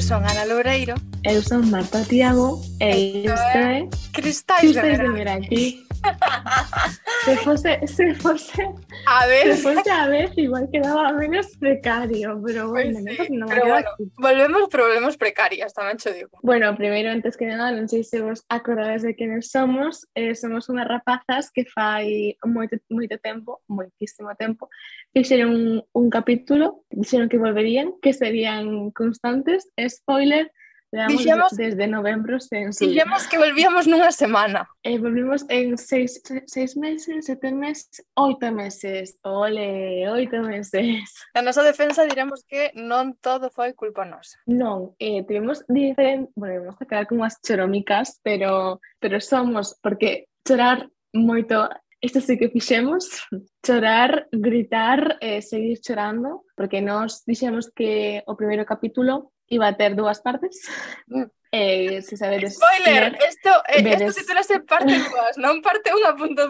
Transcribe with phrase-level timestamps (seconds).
[0.00, 0.94] Eu son Ana Loureiro.
[1.24, 2.64] Eu son Marta Tiago.
[2.80, 3.86] E isto é...
[4.14, 5.42] Cristais, de verán.
[5.42, 5.76] De.
[7.30, 8.68] Se fose, se fose,
[9.06, 13.30] A ver, se fose a vez igual quedaba menos precario, pero bueno, Pois sí, pues
[13.30, 13.90] non pero bueno.
[14.18, 16.34] volvemos problemas precarias, tamén cho digo.
[16.42, 20.10] Bueno, primeiro, antes que nada, non sei se vos acordades de quenes somos.
[20.18, 24.66] Eh, somos unhas rapazas que fai moito, moito tempo, moitísimo tempo,
[25.14, 29.70] fixeron un, un capítulo, dixeron que volverían, que serían constantes.
[29.78, 30.50] Spoiler,
[30.92, 32.98] Leamos dixemos, desde novembro sen subir.
[32.98, 34.66] Dixemos que volvíamos nunha semana.
[34.82, 36.18] Eh, volvimos en seis,
[36.50, 39.14] seis meses, sete meses, oito meses.
[39.22, 41.14] Ole, oito meses.
[41.34, 44.42] Na nosa defensa diremos que non todo foi culpa nosa.
[44.50, 46.34] Non, eh, tivemos diferente...
[46.34, 49.78] Bueno, vamos a quedar como as choromicas, pero, pero somos...
[49.78, 53.28] Porque chorar moito isto sí que fixemos,
[53.62, 59.94] chorar, gritar, eh, seguir chorando, porque nos dixemos que o primeiro capítulo iba a ter
[59.94, 60.64] dúas partes.
[61.06, 61.28] Mm.
[61.52, 64.14] Eh, eh se sabedes Spoiler, isto eh, veres...
[64.14, 66.14] titulase parte 2, non parte 1.2.
[66.14, 66.46] punto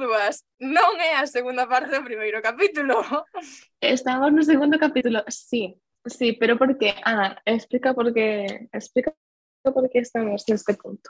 [0.60, 3.00] Non é a segunda parte do primeiro capítulo
[3.80, 6.92] Estamos no segundo capítulo, sí Sí, pero por que?
[7.00, 9.16] Ana, ah, explica por que explica
[9.64, 11.08] por que estamos neste punto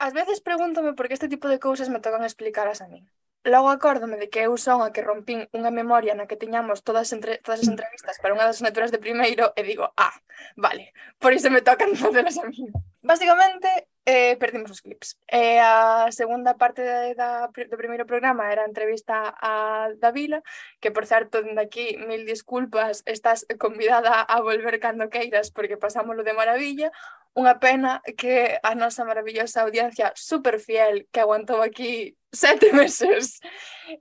[0.00, 3.04] As veces pregúntome por que este tipo de cousas me tocan explicaras a min
[3.46, 7.14] Logo acórdome de que eu son a que rompín unha memoria na que tiñamos todas,
[7.14, 10.18] entre, todas as entrevistas para unha das asignaturas de primeiro e digo, ah,
[10.58, 10.90] vale,
[11.22, 12.66] por iso me tocan facelas a mí.
[13.06, 15.18] Básicamente, eh, perdimos os clips.
[15.26, 20.40] E eh, a segunda parte da, da, do primeiro programa era a entrevista a Davila,
[20.80, 26.22] que por certo, dende aquí, mil disculpas, estás convidada a volver cando queiras porque pasámoslo
[26.22, 26.94] de maravilla.
[27.36, 33.42] Unha pena que a nosa maravillosa audiencia super fiel que aguantou aquí sete meses.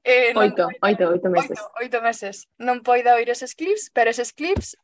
[0.05, 1.57] Eh, oito, poida, oito, oito meses.
[1.57, 2.35] Oito, oito meses.
[2.61, 4.77] Non poida oír eses clips, pero eses clips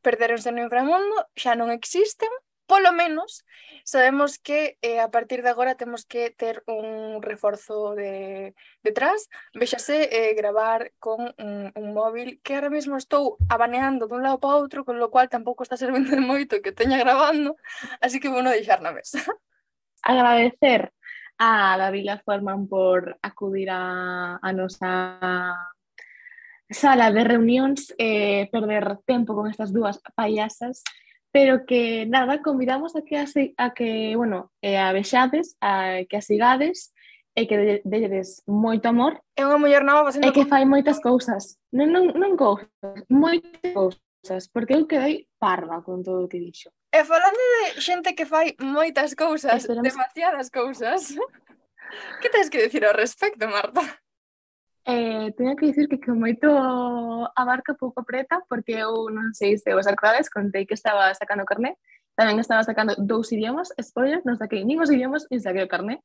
[0.00, 2.30] perderonse no inframundo, xa non existen
[2.68, 3.48] polo menos
[3.82, 10.12] sabemos que eh, a partir de agora temos que ter un reforzo de detrás, véxase
[10.12, 14.84] eh, gravar con un, un móvil que ahora mesmo estou abaneando dun lado para outro,
[14.84, 17.56] con lo cual tampouco está servindo de moito que teña grabando,
[18.04, 19.24] así que bueno deixar na mesa.
[20.04, 20.92] Agradecer
[21.38, 25.56] a Davila Forman por acudir a, a nosa
[26.68, 30.84] sala de reunións e eh, perder tempo con estas dúas payasas
[31.38, 33.24] pero que nada, convidamos a que, a,
[33.58, 36.92] a que bueno, eh, a vexades, a que a sigades
[37.32, 39.22] e que delles moito amor.
[39.38, 40.26] É unha muller nova facendo...
[40.26, 41.54] E que fai moitas cousas.
[41.70, 42.66] Non, non, non cousas,
[43.06, 46.74] moitas cousas, porque eu quedei parva con todo o que dixo.
[46.90, 49.86] E falando de xente que fai moitas cousas, Esperamos...
[49.86, 51.14] demasiadas cousas,
[52.18, 53.86] que tens que decir ao respecto, Marta?
[54.90, 59.60] Eh, teño que dicir que con moito a barca pouco preta, porque eu non sei
[59.60, 61.76] se vos acordades, contei que estaba sacando carné,
[62.16, 66.00] tamén estaba sacando dous idiomas, spoiler, non saquei nin os idiomas, nin saquei o carné,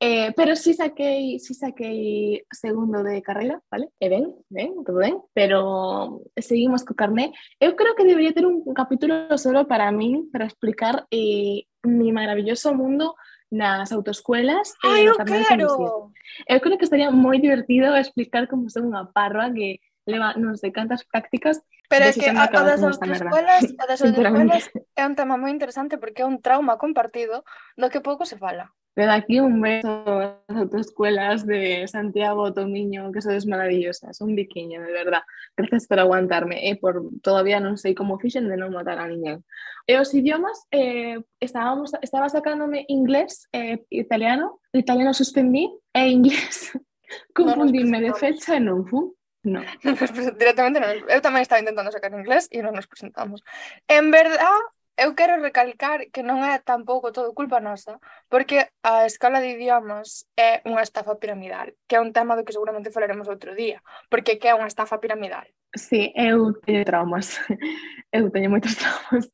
[0.00, 3.92] eh, pero sí saquei, sí saquei segundo de carreira, vale?
[4.00, 7.36] E ben, ben, todo ben, pero seguimos co carné.
[7.60, 12.72] Eu creo que debería ter un capítulo solo para min, para explicar eh, mi maravilloso
[12.72, 13.20] mundo
[13.54, 16.10] nas autoescuelas Ai, e tamén claro.
[16.50, 19.78] Eu creo que estaría moi divertido explicar como son unha parva que
[20.10, 24.64] leva non sei cantas prácticas Pero é que a, a das autoescuelas, a das autoescuelas
[24.98, 27.46] é un tema moi interesante porque é un trauma compartido
[27.78, 28.74] do que pouco se fala.
[28.94, 34.82] Pero aquí un beso a las autoescuelas de Santiago, Tomiño, que sois maravillosas, un biquiño,
[34.82, 35.22] de verdad.
[35.56, 39.42] Gracias por aguantarme, eh, por todavía non sei como fixen de non matar a niña.
[39.90, 46.70] E os idiomas, eh, estábamos, estaba sacándome inglés, eh, italiano, italiano suspendí e inglés.
[47.34, 49.10] Confundíme de fecha e non fun.
[49.44, 49.60] No.
[49.82, 51.02] Pues, pues, directamente non.
[51.10, 53.42] Eu tamén estaba intentando sacar inglés e non nos presentamos.
[53.90, 54.56] En verdad,
[54.96, 57.98] eu quero recalcar que non é tampouco todo culpa nosa,
[58.30, 62.54] porque a escala de idiomas é unha estafa piramidal, que é un tema do que
[62.54, 65.46] seguramente falaremos outro día, porque que é unha estafa piramidal.
[65.74, 67.42] Sí, eu teño traumas.
[68.14, 69.26] Eu teño moitos traumas,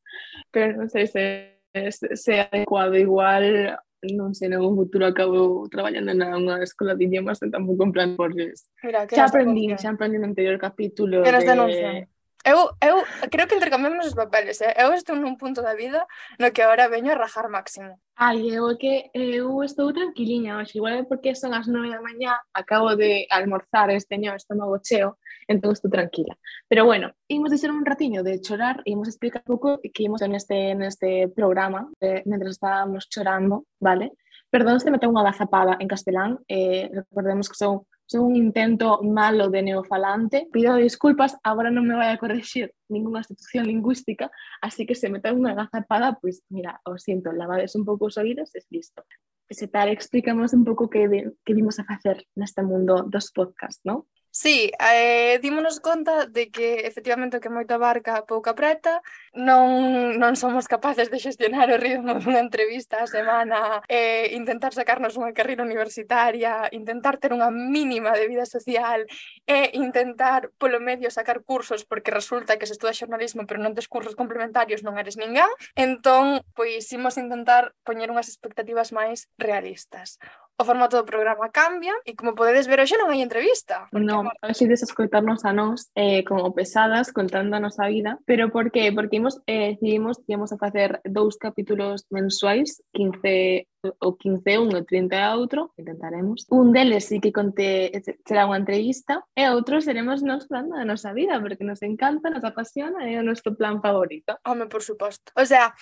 [0.49, 6.33] pero non sei se se, se adecuado igual non sei, no futuro acabo traballando na
[6.33, 10.57] unha escola de idiomas e tampouco en plan por xa aprendí, xa aprendí no anterior
[10.57, 11.49] capítulo que nos de...
[11.53, 11.95] denuncian
[12.43, 14.73] Eu, eu creo que intercambiamos os papeles, eh?
[14.77, 16.01] eu estou nun punto da vida
[16.39, 18.01] no que agora veño a rajar máximo.
[18.17, 22.01] Ai, eu é que eu estou tranquiliña hoxe, igual é porque son as nove da
[22.01, 26.33] mañá, acabo de almorzar, esteño estómago cheo, entón estou tranquila.
[26.67, 30.73] Pero bueno, imos deixar un ratiño de chorar, imos explicar un pouco que imos neste,
[30.73, 34.17] neste programa, de, mentre estábamos chorando, vale?
[34.49, 39.49] Perdón se me tengo unha gazapada en castelán, eh, recordemos que son un intento malo
[39.49, 40.47] de neofalante.
[40.51, 44.31] Pido disculpas, agora non me vai a corregir ninguna institución lingüística,
[44.61, 48.11] así que se me ten unha agazapada, pois, pues, mira, o sinto, lavades un pouco
[48.11, 49.03] os oídos, es listo.
[49.51, 54.07] Se explícanos un pouco que, que vimos a facer neste mundo dos podcasts, non?
[54.33, 59.03] Sí, eh, dímonos conta de que efectivamente o que moito abarca pouca preta,
[59.35, 65.19] non, non somos capaces de xestionar o ritmo dunha entrevista a semana, eh, intentar sacarnos
[65.19, 69.03] unha carreira universitaria, intentar ter unha mínima de vida social
[69.43, 73.91] e intentar polo medio sacar cursos porque resulta que se estuda xornalismo pero non tes
[73.91, 75.51] cursos complementarios non eres ninguén.
[75.75, 80.23] Entón, pois imos intentar poñer unhas expectativas máis realistas
[80.61, 83.89] o formato do programa cambia e como podedes ver hoxe non hai entrevista.
[83.89, 88.69] Non, hoxe des escoitarnos a nós eh, como pesadas contando a nosa vida, pero por
[88.69, 88.93] que?
[88.93, 93.65] Porque imos, eh, decidimos que íamos a facer dous capítulos mensuais, 15
[93.97, 96.45] o 15 un e 30 a outro, intentaremos.
[96.53, 97.89] Un deles sí que conte,
[98.29, 102.45] será unha entrevista e outro seremos nos falando da nosa vida, porque nos encanta, nos
[102.45, 104.37] apasiona, e é o noso plan favorito.
[104.45, 105.33] Home, por suposto.
[105.33, 105.73] O sea,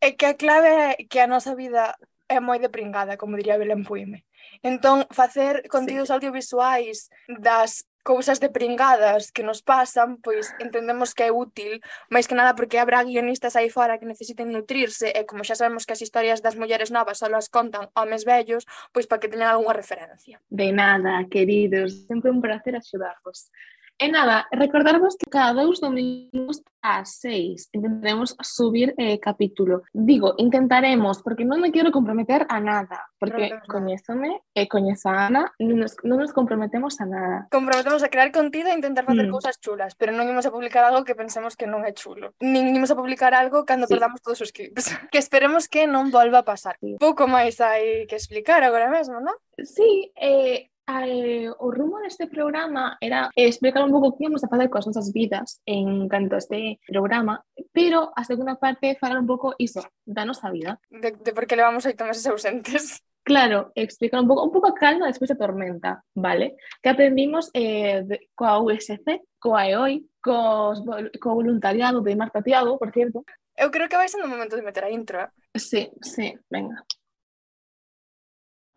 [0.00, 1.94] é que a clave é que a nosa vida
[2.32, 4.24] é moi de pringada, como diría Belén Puime.
[4.64, 6.14] Entón, facer contidos sí.
[6.16, 11.78] audiovisuais das cousas de pringadas que nos pasan, pois entendemos que é útil,
[12.10, 15.86] máis que nada porque habrá guionistas aí fora que necesiten nutrirse e como xa sabemos
[15.86, 19.54] que as historias das mulleres novas só as contan homes vellos, pois para que teñan
[19.54, 20.42] algunha referencia.
[20.50, 23.54] De nada, queridos, sempre un placer axudarvos.
[24.02, 29.84] E nada, recordarvos que cada dous domingos ás seis intentaremos subir eh, capítulo.
[29.94, 35.14] Digo, intentaremos, porque non me quero comprometer a nada, porque no, coñézome e eh, coñeza
[35.14, 37.46] a Ana, non nos, non nos comprometemos a nada.
[37.54, 39.34] Comprometemos a crear contido e intentar facer mm.
[39.38, 42.34] cousas chulas, pero non imos a publicar algo que pensemos que non é chulo.
[42.42, 43.94] Nin imos a publicar algo cando sí.
[43.94, 44.82] perdamos todos os clips.
[45.14, 46.74] que esperemos que non volva a pasar.
[46.82, 46.98] Sí.
[46.98, 49.38] Pouco máis hai que explicar agora mesmo, non?
[49.62, 54.68] Sí, eh, eh, o rumo deste programa era explicar un pouco que íamos a facer
[54.70, 59.54] coas nosas vidas en canto a este programa, pero a segunda parte falar un pouco
[59.58, 60.80] iso, da nosa vida.
[60.90, 63.02] De, de por que levamos oito meses ausentes.
[63.24, 66.56] Claro, explicar un pouco, un pouco a calma despois da tormenta, vale?
[66.82, 70.82] Que aprendimos eh, de, coa USC, coa EOI, cos,
[71.22, 73.22] co voluntariado de Marta Tiago, por cierto.
[73.54, 75.20] Eu creo que vai sendo o momento de meter a intro.
[75.20, 75.28] Eh?
[75.54, 76.82] Sí, sí, venga.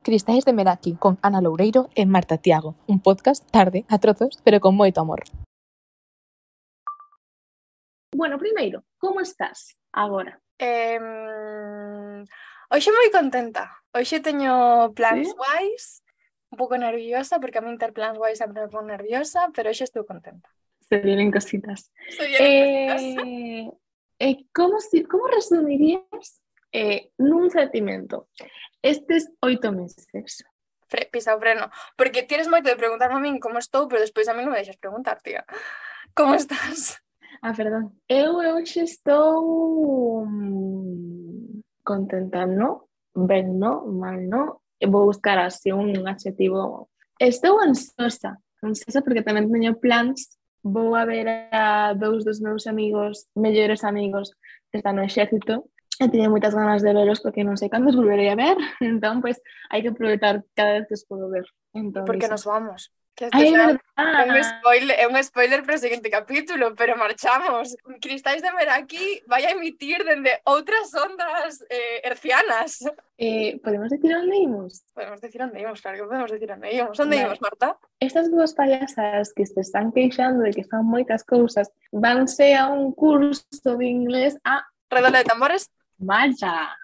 [0.05, 4.61] Cristais de Meraki con Ana Loureiro e Marta Tiago, un podcast tarde, a trozos, pero
[4.61, 5.25] con moito amor.
[8.13, 10.37] Bueno, primeiro, como estás agora?
[10.61, 11.01] Eh,
[12.69, 13.81] hoxe moi contenta.
[13.97, 15.33] Hoxe teño plans ¿Sí?
[15.33, 16.05] guais,
[16.53, 19.89] un pouco nerviosa, porque a mí ter plans guais sempre me pon nerviosa, pero hoxe
[19.89, 20.53] estou contenta.
[20.85, 21.89] Se vienen cositas.
[22.13, 23.25] Se vienen eh, cositas.
[24.21, 24.77] Eh, como,
[25.09, 26.44] como resumirías
[26.75, 28.27] eh, nun sentimento
[28.83, 30.43] estes oito meses?
[30.91, 34.27] Fre pisa o freno, porque tienes moito de preguntarme a min como estou, pero despois
[34.27, 35.47] a min non me deixas preguntar, tía.
[36.11, 36.41] Como ah.
[36.41, 36.99] estás?
[37.41, 37.95] Ah, perdón.
[38.11, 42.91] Eu hoxe estou mm, contenta, no?
[43.15, 43.87] Ben, no?
[43.87, 44.61] Mal, no?
[44.83, 46.91] Vou buscar así un adjetivo.
[47.17, 50.35] Estou ansiosa, ansiosa porque tamén teño plans
[50.65, 54.33] vou a ver a dous dos meus amigos, mellores amigos,
[54.69, 55.69] que están no exército,
[55.99, 59.23] e teño moitas ganas de veros porque non sei cando os volverei a ver, entón,
[59.23, 59.39] pois,
[59.71, 61.47] hai que aproveitar cada vez que os podo ver.
[61.71, 62.91] Entón, porque nos vamos.
[63.15, 63.37] Que este
[63.95, 67.77] Ay, un spoiler, é un spoiler para o seguinte capítulo, pero marchamos.
[68.01, 72.83] Cristais de Meraki vai a emitir dende outras ondas eh, hercianas.
[73.15, 74.83] Eh, podemos decir onde imos?
[74.91, 76.99] Podemos decir onde imos, claro que podemos decir imos.
[76.99, 77.27] Onde vale.
[77.31, 77.79] imos, Marta?
[78.03, 82.91] Estas dúas payasas que se están queixando de que fan moitas cousas vanse a un
[82.91, 83.47] curso
[83.79, 84.67] de inglés a...
[84.91, 85.71] Redola de tambores?
[85.97, 86.75] Malla!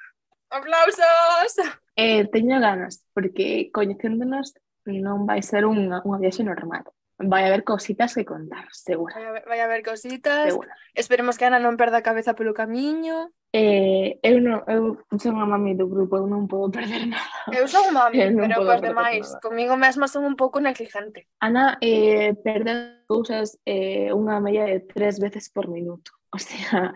[0.50, 1.72] Aplausos!
[1.96, 4.54] Eh, teño ganas, porque coñecéndonos
[4.86, 6.84] non vai ser unha, unha viaxe normal.
[7.22, 9.14] Vai haber cositas que contar, segura.
[9.14, 10.50] Vai haber, vai haber cositas.
[10.50, 10.74] Segura.
[10.96, 13.30] Esperemos que Ana non perda a cabeza pelo camiño.
[13.54, 17.52] Eh, eu, non, eu son a mami do grupo, eu non podo perder nada.
[17.54, 19.44] Eu son mami, pero cos demais, nada.
[19.44, 21.30] comigo mesma son un pouco negligente.
[21.38, 26.16] Ana eh, perde cousas eh, unha media de tres veces por minuto.
[26.32, 26.96] O sea,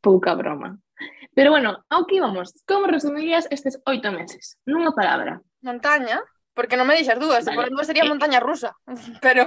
[0.00, 0.78] pouca broma.
[1.38, 2.50] Pero bueno, ao que íbamos?
[2.66, 4.58] Como resumirías estes oito meses?
[4.66, 5.38] Nunha palabra.
[5.62, 6.18] Montaña,
[6.50, 7.54] porque non me dixas dúas, vale.
[7.54, 8.74] por dúas sería montaña rusa,
[9.22, 9.46] pero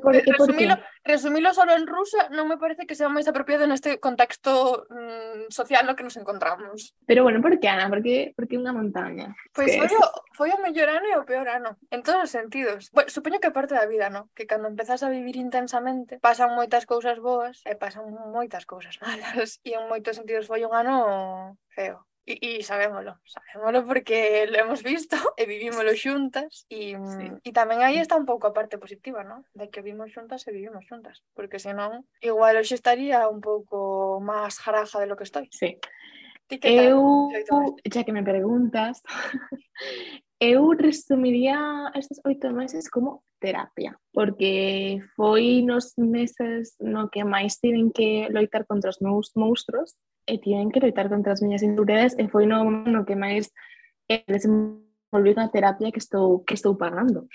[0.00, 3.68] por, resumilo, por resumilo, resumilo solo en rusa non me parece que sea máis apropiado
[3.68, 6.96] neste contexto mm, social no que nos encontramos.
[7.06, 7.86] Pero bueno, por que Ana?
[7.86, 9.32] Por que, por que unha montaña?
[9.54, 12.32] Pois pues foi, o, foi o mellor ano e o peor ano, en todos os
[12.32, 12.90] sentidos.
[12.90, 14.28] Bueno, supoño que parte da vida, no?
[14.34, 19.62] Que cando empezas a vivir intensamente pasan moitas cousas boas e pasan moitas cousas malas
[19.62, 22.09] e en moitos sentidos foi un ano feo.
[22.26, 27.26] E, e sabémolo, sabémolo porque lo hemos visto e vivímoslo xuntas e, sí.
[27.42, 29.42] e tamén aí está un pouco a parte positiva, ¿no?
[29.56, 34.60] De que vimos xuntas e vivimos xuntas, porque senón igual hoxe estaría un pouco máis
[34.60, 35.48] jaraja de lo que estoy.
[35.48, 35.80] Sí.
[36.50, 37.30] Ti que eu,
[37.88, 39.00] xa que me preguntas,
[40.40, 47.88] eu resumiría estes oito meses como terapia, porque foi nos meses no que máis tiven
[47.94, 49.96] que loitar contra os meus monstruos,
[50.26, 53.52] e tiven que loitar contra as miñas inseguridades e foi no, no que máis
[54.08, 57.28] eh, desenvolvi na terapia que estou, que estou pagando.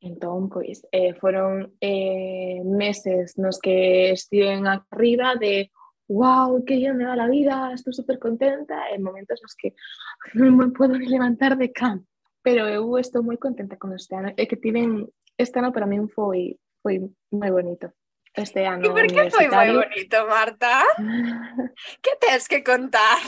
[0.00, 5.70] Entón, pois, eh, foron eh, meses nos que estiven arriba de
[6.08, 9.74] wow, que bien me va la vida, estou super contenta, e momentos nos que
[10.38, 12.02] non me podo ni levantar de cama.
[12.46, 16.06] Pero eu estou moi contenta con este ano, e que tiven, este ano para min
[16.06, 17.02] foi, foi
[17.34, 17.90] moi bonito.
[18.36, 19.80] Este ano E por foi moi universitario.
[19.80, 20.72] bonito, Marta?
[22.04, 23.20] Que tes que contar?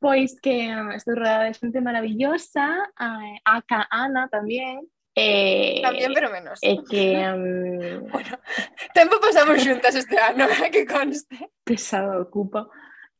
[0.00, 2.64] Pois que ah, estou rodeada de xente maravillosa,
[2.96, 3.08] a,
[3.44, 4.82] a Ca Ana tamén,
[5.14, 6.58] e, Tamén, pero menos.
[6.64, 8.34] e que um, Bueno,
[8.96, 11.36] tempo pasamos xuntas este ano, que conste.
[11.62, 12.66] pesado ocupa.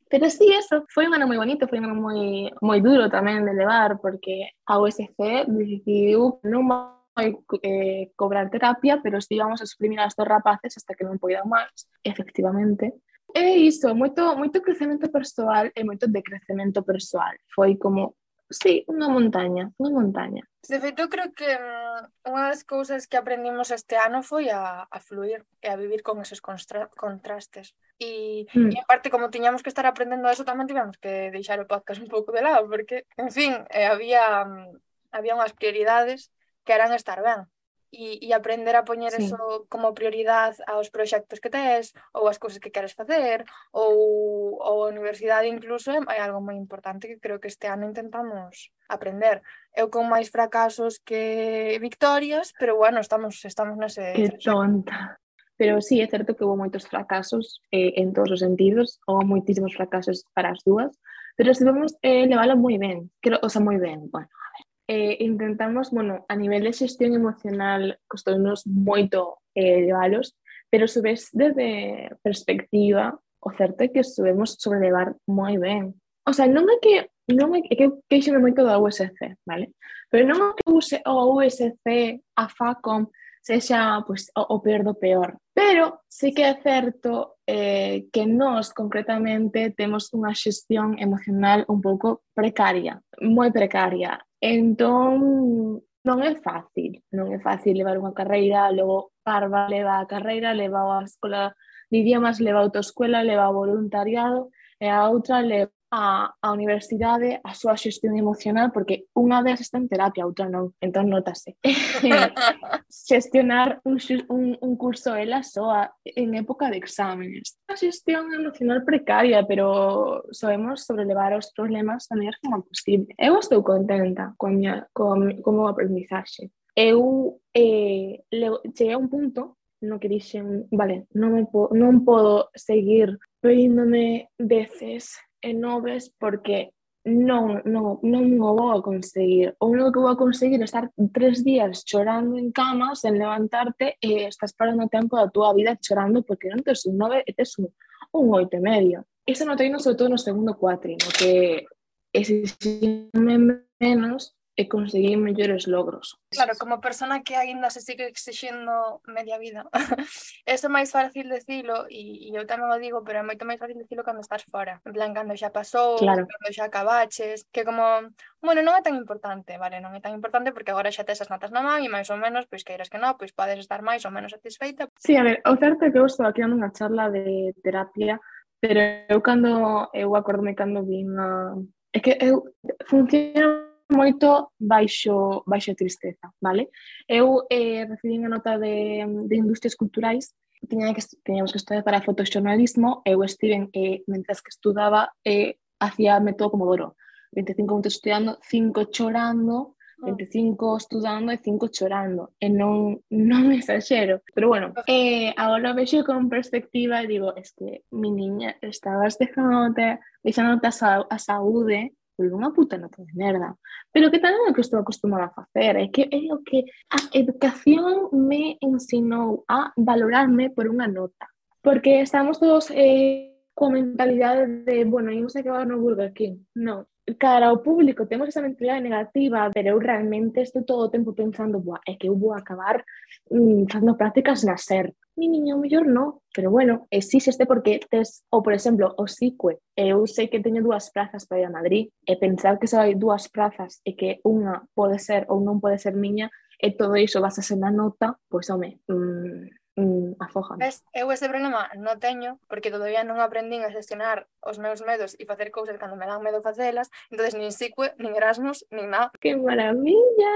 [0.09, 3.45] Pero sí, eso, foi un ano moi bonito, foi un ano moi, moi duro tamén
[3.45, 5.17] de levar, porque a USC
[5.49, 10.95] decidiu non vai eh, cobrar terapia, pero sí vamos a exprimir a estos rapaces hasta
[10.95, 12.97] que non poidan máis, efectivamente.
[13.33, 17.37] E iso, moito, moito crecemento persoal e moito decrecemento persoal.
[17.49, 18.17] Foi como,
[18.53, 20.45] sí, unha montaña, unha montaña.
[20.69, 24.99] De feito, creo que mm, unha das cousas que aprendimos este ano foi a, a
[25.01, 27.73] fluir e a vivir con esos contrastes.
[27.97, 28.71] E, mm.
[28.71, 32.05] e, en parte, como tiñamos que estar aprendendo eso, tamén tivemos que deixar o podcast
[32.05, 34.77] un pouco de lado, porque, en fin, eh, había, mm,
[35.17, 36.29] había unhas prioridades
[36.65, 37.47] queran estar ben
[37.93, 39.29] e, e aprender a poñer sí.
[39.29, 44.77] eso como prioridade aos proxectos que tes ou as cousas que queres facer ou, ou
[44.85, 49.45] a universidade incluso é algo moi importante que creo que este ano intentamos aprender.
[49.77, 55.21] Eu con máis fracasos que victorias pero bueno, estamos estamos nese Que tonta.
[55.61, 59.77] Pero sí, é certo que houve moitos fracasos eh, en todos os sentidos, ou moitísimos
[59.77, 60.97] fracasos para as dúas,
[61.37, 64.65] pero se vamos eh, leválo moi ben, creo, o sea, moi ben, bueno, a ver,
[64.93, 70.37] eh, intentamos, bueno, a nivel de xestión emocional costounos moito eh, levalos,
[70.69, 75.97] pero subes desde perspectiva, o certo é que subemos sobrelevar moi ben.
[76.29, 79.73] O sea, non é que non é que queixo moito da USC, vale?
[80.13, 83.09] Pero non é que use o USC a FACOM
[83.41, 85.41] sexa pues, o, o peor do peor.
[85.57, 92.23] Pero sí que é certo eh, que nós concretamente temos unha xestión emocional un pouco
[92.37, 94.21] precaria, moi precaria.
[94.43, 100.51] Entón, non é fácil, non é fácil levar unha carreira, logo Parva leva a carreira,
[100.51, 101.55] leva a escola
[101.91, 104.51] de idiomas, leva a autoescuela, leva o voluntariado,
[104.83, 109.77] e a outra leva a, a universidade a súa xestión emocional porque unha delas está
[109.77, 111.61] en terapia, outra non, entón notase.
[112.89, 114.01] Xestionar un,
[114.33, 117.61] un, un curso ela soa en época de exámenes.
[117.69, 123.13] Unha xestión emocional precaria, pero soemos sobrelevar os problemas da mellor como posible.
[123.21, 126.49] Eu estou contenta con, miña, con como aprendizaxe.
[126.73, 128.25] Eu eh,
[128.73, 134.31] cheguei a un punto no que dixen, vale, non, me po non podo seguir pedíndome
[134.39, 136.71] veces e noves porque
[137.05, 139.55] non, non, non o vou a conseguir.
[139.59, 143.99] O único que vou a conseguir é estar tres días chorando en cama sen levantarte
[143.99, 147.35] e estás parando o tempo da túa vida chorando porque non tes un nove e
[147.35, 147.67] tes un,
[148.15, 149.03] un oito e medio.
[149.27, 151.67] Iso noteino sobre todo no segundo cuatrino, que
[152.15, 156.21] exigime menos e conseguir mellores logros.
[156.29, 159.65] Claro, como persona que aínda se sigue exixendo media vida,
[160.45, 163.57] eso é máis fácil decilo, e, e eu tamén o digo, pero é moito máis
[163.57, 164.85] fácil decilo cando estás fora.
[164.85, 166.29] En plan, cando xa pasou, claro.
[166.29, 168.13] cando xa acabaches, que como,
[168.45, 171.33] bueno, non é tan importante, vale, non é tan importante porque agora xa tes as
[171.33, 174.05] notas na man e máis ou menos, pois queiras que non, pois podes estar máis
[174.05, 174.93] ou menos satisfeita.
[175.01, 178.21] Sí, a ver, o certo é que eu estou aquí nunha charla de terapia,
[178.61, 181.25] pero eu cando, eu acordome cando vin a...
[181.25, 181.57] Ah,
[181.93, 182.45] é que eu
[182.89, 186.71] funciona moito baixo, baixo tristeza, vale?
[187.09, 190.35] Eu eh, recibí unha nota de, de industrias culturais
[190.69, 196.21] tiña que, tiñamos que estudar para fotoxornalismo eu estiven, eh, mentras que estudaba, eh, hacía
[196.21, 196.97] método Pomodoro.
[197.33, 200.07] 25 minutos estudiando, 5 chorando, ah.
[200.07, 202.35] 25 estudando e 5 chorando.
[202.39, 204.23] E non, non me exagero.
[204.35, 209.99] Pero bueno, eh, agora vexo con perspectiva e digo, es que mi niña estabas dejándote
[210.23, 213.57] deixándote a, sa, a saúde por unha puta nota de merda
[213.93, 216.65] pero que tal é o que estou acostumada a facer é que é o que
[216.91, 221.29] a educación me ensinou a valorarme por unha nota.
[221.63, 226.43] Porque estamos todos eh, coa mentalidade de, bueno, imos acabar no Burger King.
[226.55, 231.13] Non, cara ao público temos esa mentalidade negativa, pero eu realmente estou todo o tempo
[231.13, 232.85] pensando, Buah, é que eu vou acabar
[233.31, 234.95] mm, facendo prácticas na SER.
[235.17, 239.61] Mi niño, o mellor non, pero bueno, existe porque tes, ou por exemplo, o SICUE,
[239.77, 242.97] eu sei que teño dúas prazas para ir a Madrid, e pensar que só hai
[242.97, 247.21] dúas prazas e que unha pode ser ou non pode ser miña, e todo iso
[247.21, 250.59] vas a ser na nota, pois, home, mm, mm, afogan.
[250.59, 255.17] Ves, eu ese problema non teño porque todavía non aprendín a xestionar os meus medos
[255.17, 259.13] e facer cousas cando me dan medo facelas, entonces nin sicue, nin Erasmus, nin nada.
[259.21, 260.35] Que maravilla!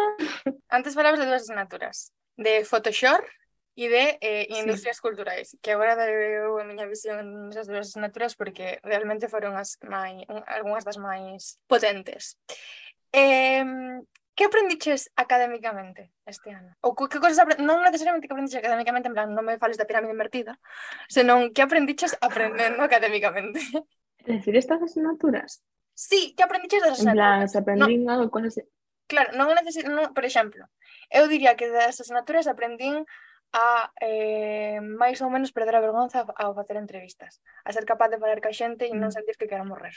[0.69, 3.25] Antes falabas de dúas asignaturas, de Photoshop
[3.76, 5.05] e de eh, industrias sí.
[5.05, 10.25] culturais, que agora deu a miña visión nesas dúas asignaturas porque realmente foron as máis,
[10.49, 12.40] algunhas das máis potentes.
[13.12, 13.64] Eh,
[14.37, 16.76] que aprendiches académicamente este ano?
[16.85, 20.12] Ou que cosas non necesariamente que aprendiches académicamente, en plan, non me fales da pirámide
[20.12, 20.61] invertida,
[21.09, 23.64] senón que aprendiches aprendendo académicamente.
[24.28, 25.64] Decir estas asignaturas?
[25.97, 27.16] Sí, que aprendiches das asignaturas.
[27.16, 28.12] En plan, se aprendín no.
[28.12, 28.61] algo, cosas...
[29.09, 30.69] Claro, non necesito, non, por exemplo,
[31.09, 33.09] eu diría que das asignaturas aprendín
[33.52, 38.18] a eh, máis ou menos perder a vergonza ao facer entrevistas, a ser capaz de
[38.18, 39.16] falar ca xente e non mm.
[39.16, 39.94] sentir que quero morrer.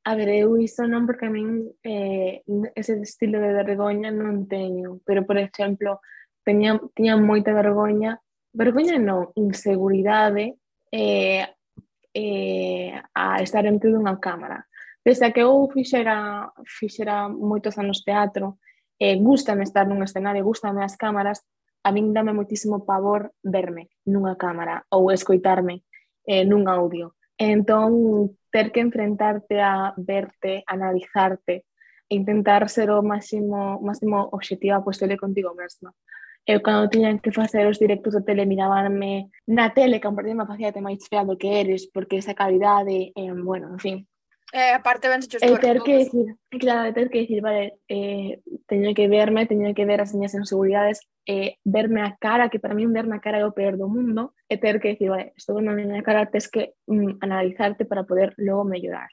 [0.00, 2.40] A ver, eu iso non porque a min eh,
[2.72, 6.00] ese estilo de vergoña non teño, pero por exemplo,
[6.40, 8.16] teña, tiña moita vergoña,
[8.56, 10.56] vergoña non, inseguridade
[10.90, 11.46] eh,
[12.14, 14.66] eh, a estar entre dunha cámara.
[15.04, 18.58] Pese a que eu fixera, fixera moitos anos teatro,
[18.98, 21.40] eh, gustame estar nun escenario, gustame as cámaras,
[21.82, 25.82] a min dame moitísimo pavor verme nunha cámara ou escoitarme
[26.26, 27.16] eh, nun audio.
[27.40, 31.64] Entón, ter que enfrentarte a verte, analizarte,
[32.10, 35.94] e intentar ser o máximo, máximo objetiva posible contigo mesma.
[36.44, 40.34] Eu cando tiñan que facer os directos de tele mirabanme na tele, que a partir
[40.34, 43.98] me facía te máis fea do que eres, porque esa calidade, eh, bueno, en fin,
[44.52, 46.26] Eh, aparte ben se E eh, ter que decir,
[46.58, 51.06] claro, ter que decir, vale, eh, teño que verme, teño que ver as miñas inseguridades,
[51.26, 54.34] eh, verme a cara, que para mí verme a cara é o peor do mundo,
[54.48, 58.04] e ter que decir, vale, estou vendo a miña cara, tens que mm, analizarte para
[58.04, 59.08] poder logo mellorar.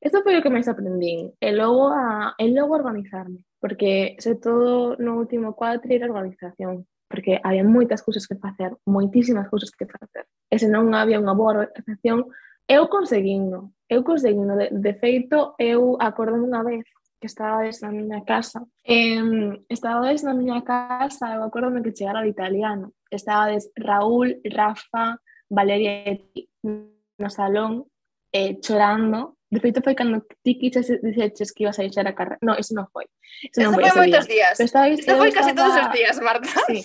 [0.00, 4.96] Eso foi o que máis aprendín, e logo, a, e logo organizarme, porque sobre todo
[5.00, 10.26] no último cuatri era organización, porque había moitas cousas que facer, moitísimas cousas que facer.
[10.50, 12.28] E se non había unha boa organización,
[12.66, 14.58] eu conseguindo, eu conseguindo.
[14.58, 16.84] De, de feito, eu acordo unha vez
[17.20, 18.64] que estabades na miña casa.
[18.84, 19.20] eh,
[19.68, 22.92] estabades na miña casa, eu acordome que chegara de italiano.
[23.10, 27.86] Estabades Raúl, Rafa, Valeria e ti no salón
[28.32, 29.36] eh, chorando.
[29.48, 32.38] De feito, foi cando ti quiches dixeches que ibas a deixar a carrera.
[32.42, 33.06] No, eso non foi.
[33.46, 34.52] Eso, non foi, foi moitos día.
[34.52, 34.54] días.
[34.58, 35.70] Pero estabais, Esto foi casi estaba...
[35.70, 36.48] todos os días, Marta.
[36.66, 36.78] Sí.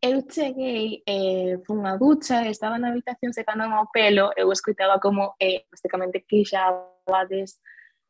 [0.00, 5.34] Eu cheguei, eh, fun a ducha, estaba na habitación secándome o pelo, eu escoitaba como,
[5.42, 6.70] eh, basicamente, que xa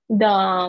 [0.09, 0.69] da,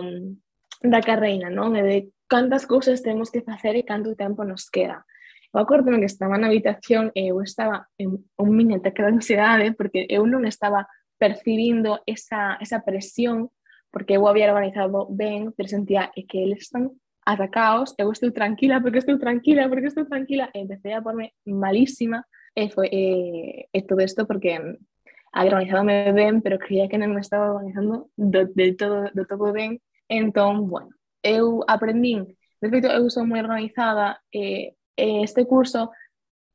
[0.82, 1.76] da carreira, non?
[1.76, 5.06] E de cantas cousas temos que facer e canto tempo nos queda.
[5.54, 9.68] Eu acordo que estaba na habitación e eu estaba en un mini ataque de ansiedade
[9.74, 10.86] porque eu non estaba
[11.18, 13.50] percibindo esa, esa presión
[13.92, 16.94] porque eu había organizado ben, pero sentía "É que eles están
[17.26, 22.26] atacaos, eu estou tranquila porque estou tranquila, porque estou tranquila, e empecé a porme malísima,
[22.56, 24.58] e foi e, e todo isto porque
[25.34, 29.54] había organizadome ben, pero creía que non me estaba organizando do, del todo, do todo
[29.54, 30.90] ben, Entón, bueno,
[31.22, 35.94] eu aprendín, de feito, eu sou moi organizada e, e este curso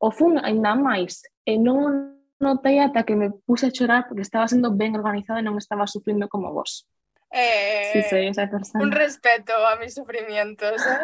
[0.03, 2.13] o fun ainda máis e non
[2.43, 5.87] notei ata que me puse a chorar porque estaba sendo ben organizada e non estaba
[5.87, 6.85] sufrindo como vos.
[7.31, 8.85] Eh, si soy esa persona.
[8.85, 11.03] Un respeto a mis sufrimientos, eh?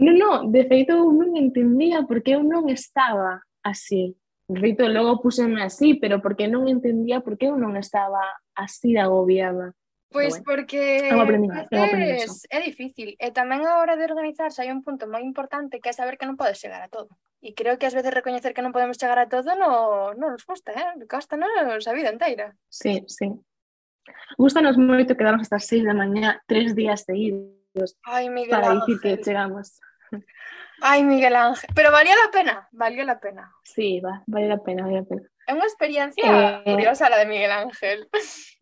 [0.00, 4.16] Non, non, de feito eu non entendía porque eu non estaba así.
[4.48, 8.22] De feito, logo puseme así, pero porque non entendía porque eu non estaba
[8.56, 9.76] así de agobiada.
[10.10, 15.78] Bueno, porque é difícil e tamén a hora de organizarse hai un punto moi importante
[15.78, 17.14] que é saber que non podes chegar a todo.
[17.38, 20.74] E creo que ás veces recoñecer que non podemos chegar a todo no, nos gusta,
[20.74, 20.98] eh?
[21.06, 22.58] Costa nos a vida inteira.
[22.66, 23.30] Sí, sí.
[24.34, 28.82] Gústanos moito quedarnos hasta as seis da mañá, tres días seguidos, Ai, Miguel para Ángel.
[28.82, 29.78] dicir que chegamos.
[30.82, 31.70] Ai, Miguel Ángel.
[31.70, 33.52] Pero valía a pena, valía a pena.
[33.62, 35.22] Sí, va, vale a pena, vale a pena.
[35.46, 38.10] É unha experiencia Eh, curiosa la de Miguel Ángel.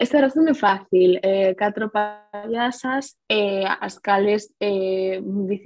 [0.00, 5.20] Este era moi fácil, eh, catro payasas eh, as cales eh,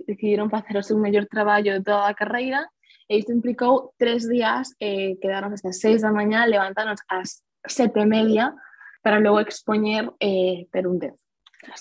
[0.06, 2.66] decidiron facer o seu mellor traballo de toda a carreira
[3.06, 8.06] e isto implicou tres días, eh, quedaron hasta seis da mañá, levantarnos ás sete e
[8.06, 8.50] media
[8.98, 11.14] para logo expoñer eh, per un dez.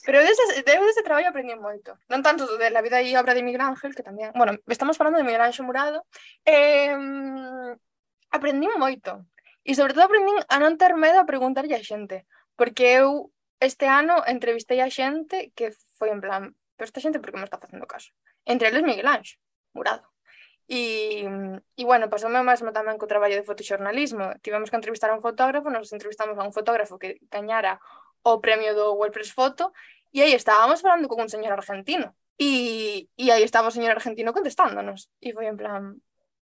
[0.06, 1.98] Pero dese, de dese traballo aprendí moito.
[2.14, 4.36] Non tanto de la vida e obra de Miguel Ángel, que tamén...
[4.36, 6.06] Bueno, estamos falando de Miguel Ángel Murado.
[6.46, 6.94] Eh,
[8.30, 9.26] aprendí moito.
[9.64, 13.86] E sobre todo aprendín a non ter medo a preguntarlle a xente, porque eu este
[13.86, 17.60] ano entrevistei a xente que foi en plan, pero esta xente por que me está
[17.60, 18.16] facendo caso?
[18.48, 19.36] Entre eles Miguel Anxo,
[19.76, 20.08] Murado.
[20.70, 21.26] E,
[21.76, 24.38] e bueno, pasoume o mesmo tamén co traballo de fotoxornalismo.
[24.46, 27.82] Tivemos que entrevistar a un fotógrafo, nos entrevistamos a un fotógrafo que gañara
[28.22, 29.74] o premio do WordPress Foto,
[30.14, 32.14] e aí estábamos falando con un señor argentino.
[32.38, 35.10] E, e aí estaba o señor argentino contestándonos.
[35.20, 35.98] E foi en plan,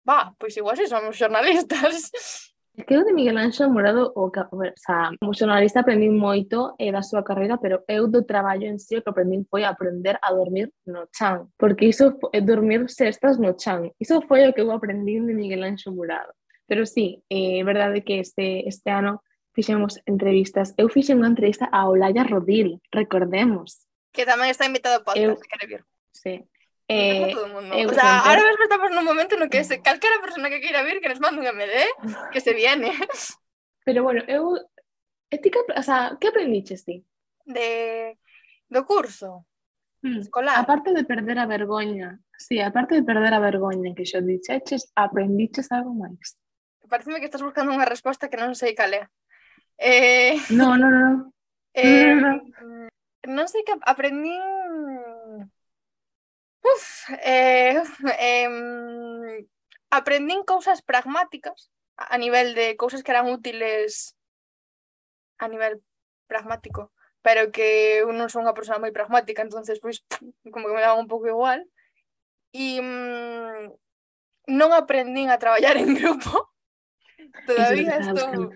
[0.04, 2.12] va, pois igual si somos xornalistas
[2.86, 7.22] creo de Miguel Ángel Morado o, o sea, como xornalista aprendí moito eh, da súa
[7.22, 11.06] carreira, pero eu do traballo en sí o que aprendí foi aprender a dormir no
[11.12, 13.90] chan, porque iso é eh, dormir sextas no chan.
[13.98, 16.32] Iso foi o que eu aprendín de Miguel Ángel Morado.
[16.66, 20.72] Pero sí, eh, é eh, verdade que este, este ano fixemos entrevistas.
[20.78, 23.84] Eu fixe unha entrevista a Olaya Rodil, recordemos.
[24.14, 25.50] Que tamén está invitado ao podcast, eu...
[25.50, 25.82] quere vir.
[26.14, 26.46] Sí.
[26.92, 27.72] Eh, todo mundo.
[27.76, 30.82] Eh, o sea, ahora mesmo estamos nun momento no que se calquera persona que queira
[30.82, 31.86] vir que nos mande un MD,
[32.34, 32.90] que se viene.
[33.86, 34.58] Pero bueno, eu
[35.30, 37.06] ética, o sea, que aprendiches ti?
[37.46, 38.18] De
[38.66, 39.46] do curso
[40.02, 40.18] hmm.
[40.18, 40.58] escolar.
[40.58, 45.70] Aparte de perder a vergoña, sí, aparte de perder a vergoña que xo dixeches, aprendiches
[45.70, 46.34] algo máis.
[46.90, 49.06] Pareceme que estás buscando unha resposta que non sei cal é.
[49.78, 50.34] Eh...
[50.50, 51.30] No, no, no.
[51.78, 52.18] eh...
[52.18, 52.90] no, no, no.
[53.30, 55.09] Non mm, sei que aprendín mm,
[56.62, 57.82] Uf, eh,
[58.18, 59.46] eh,
[59.90, 64.16] aprendín cousas pragmáticas a nivel de cousas que eran útiles
[65.38, 65.82] a nivel
[66.26, 66.92] pragmático,
[67.22, 70.04] pero que eu non son unha persona moi pragmática, entonces pois
[70.52, 71.64] como que me daba un pouco igual.
[72.52, 73.72] E mm,
[74.52, 76.52] non aprendín a traballar en grupo.
[77.46, 78.52] Todavía estou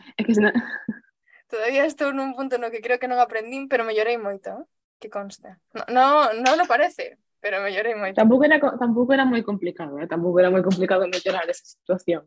[1.54, 4.64] Todavía estou nun punto no que creo que non aprendín, pero mellorei moito, eh?
[4.98, 5.60] que conste.
[5.76, 8.16] No, no, no lo parece, pero me llorei moito.
[8.16, 10.08] Tampouco era, tampouco era moi complicado, eh?
[10.08, 12.24] tampouco era moi complicado me llorar esa situación.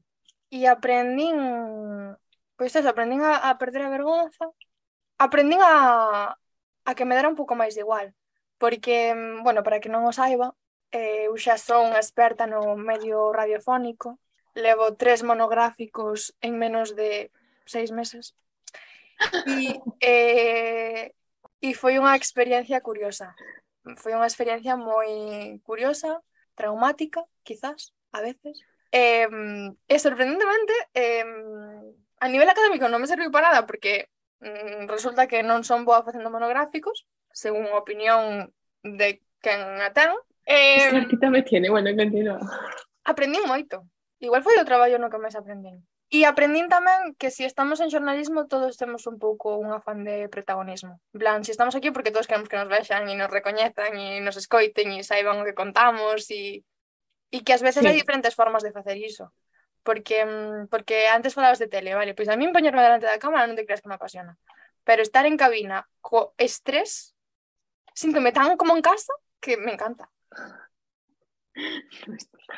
[0.54, 1.42] E aprendín,
[2.54, 4.46] pois pues eso, aprendín a, a perder a vergonza,
[5.18, 6.38] aprendín a,
[6.86, 8.14] a que me dera un pouco máis de igual,
[8.62, 10.54] porque, mm, bueno, para que non o saiba,
[10.94, 14.22] eh, eu xa son experta no medio radiofónico,
[14.54, 17.34] levo tres monográficos en menos de
[17.66, 18.38] seis meses,
[19.50, 21.10] e, eh,
[21.58, 23.34] e foi unha experiencia curiosa
[23.96, 26.20] foi unha experiencia moi curiosa,
[26.58, 28.60] traumática, quizás, a veces.
[28.92, 29.28] Eh,
[30.00, 31.24] sorprendentemente, eh,
[32.20, 34.10] a nivel académico non me serviu para nada porque
[34.44, 38.52] mm, resulta que non son boa facendo monográficos, según a opinión
[38.84, 40.12] de quen a ten.
[40.48, 40.92] Eh,
[41.30, 42.40] me tiene, bueno, continúa.
[43.04, 43.86] Aprendín moito.
[44.20, 45.86] Igual foi o traballo no que máis aprendín.
[46.08, 50.08] E aprendín tamén que se si estamos en xornalismo todos temos un pouco un afán
[50.08, 51.04] de protagonismo.
[51.12, 53.92] En plan, se si estamos aquí porque todos queremos que nos vexan e nos recoñezan
[54.00, 56.64] e nos escoiten e saiban o que contamos e,
[57.28, 57.88] e que ás veces sí.
[57.92, 59.36] hai diferentes formas de facer iso.
[59.84, 63.44] Porque mm, porque antes falabas de tele, vale, pois a min poñerme delante da cámara
[63.44, 64.40] non te creas que me apasiona.
[64.88, 67.20] Pero estar en cabina co estrés
[67.92, 69.12] síntome tan como en casa
[69.44, 70.08] que me encanta.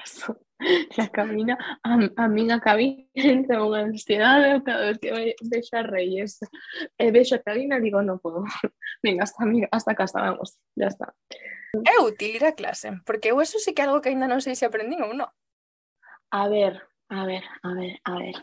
[0.97, 5.10] na cabina a, a min a cabina entra unha ansiedade cada vez que
[5.49, 6.41] vexo a Reyes
[6.97, 8.45] eh, e vexo a cabina digo, non podo
[9.05, 11.13] venga, hasta, hasta casa, vamos ya está
[11.86, 14.41] É útil ir a clase, porque eu eso sí que é algo que ainda non
[14.41, 15.29] sei se aprendín ou non.
[16.34, 16.82] A ver,
[17.13, 18.36] a ver, a ver, a ver.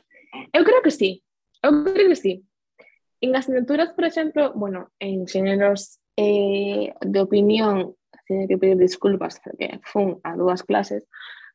[0.55, 1.27] Eu creo que sí,
[1.59, 2.47] eu creo que sí.
[3.19, 9.81] En asignaturas, por exemplo, bueno, en xéneros eh, de opinión teño que pedir disculpas porque
[9.85, 11.07] fun a dúas clases,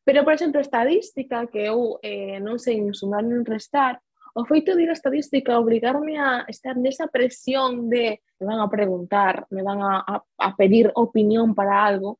[0.04, 4.02] Pero, por exemplo, estadística que eu eh, non sei nin sumar nin restar,
[4.34, 8.72] o feito de ir a estadística obrigarme a estar nesa presión de me van a
[8.72, 12.18] preguntar, me van a, a, a pedir opinión para algo,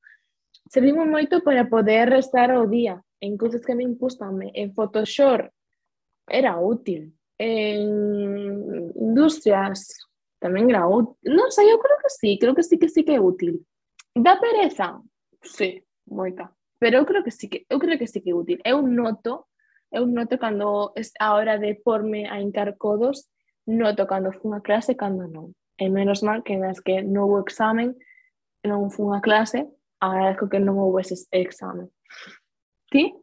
[0.70, 4.52] servimos moito para poder restar o día en cousas que me impústanme.
[4.54, 5.50] En Photoshop
[6.28, 9.90] era útil, en industrias
[10.38, 11.16] tamén era útil.
[11.26, 13.62] Non sei, eu creo que sí, creo que sí que sí que é útil.
[14.14, 15.00] Da pereza?
[15.42, 16.52] Sí, moita.
[16.82, 18.58] Pero eu creo que sí que eu creo que sí que é útil.
[18.66, 19.46] Eu noto,
[19.94, 23.30] eu noto cando es a hora de porme a hincar codos,
[23.70, 25.54] noto cando fun a clase cando non.
[25.78, 27.94] E menos mal que nas que non houve examen,
[28.66, 29.70] non fun a clase,
[30.02, 31.86] agradezco que non houve ese examen.
[32.90, 33.14] Ti?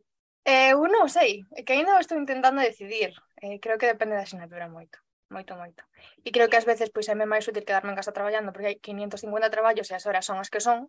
[0.47, 3.11] Eh, eu non sei, é que ainda estou intentando decidir.
[3.43, 5.85] Eh, creo que depende da asignatura moito moito, moito.
[6.25, 8.79] E creo que ás veces pois é máis útil quedarme en casa traballando porque hai
[8.81, 10.89] 550 traballos e as horas son as que son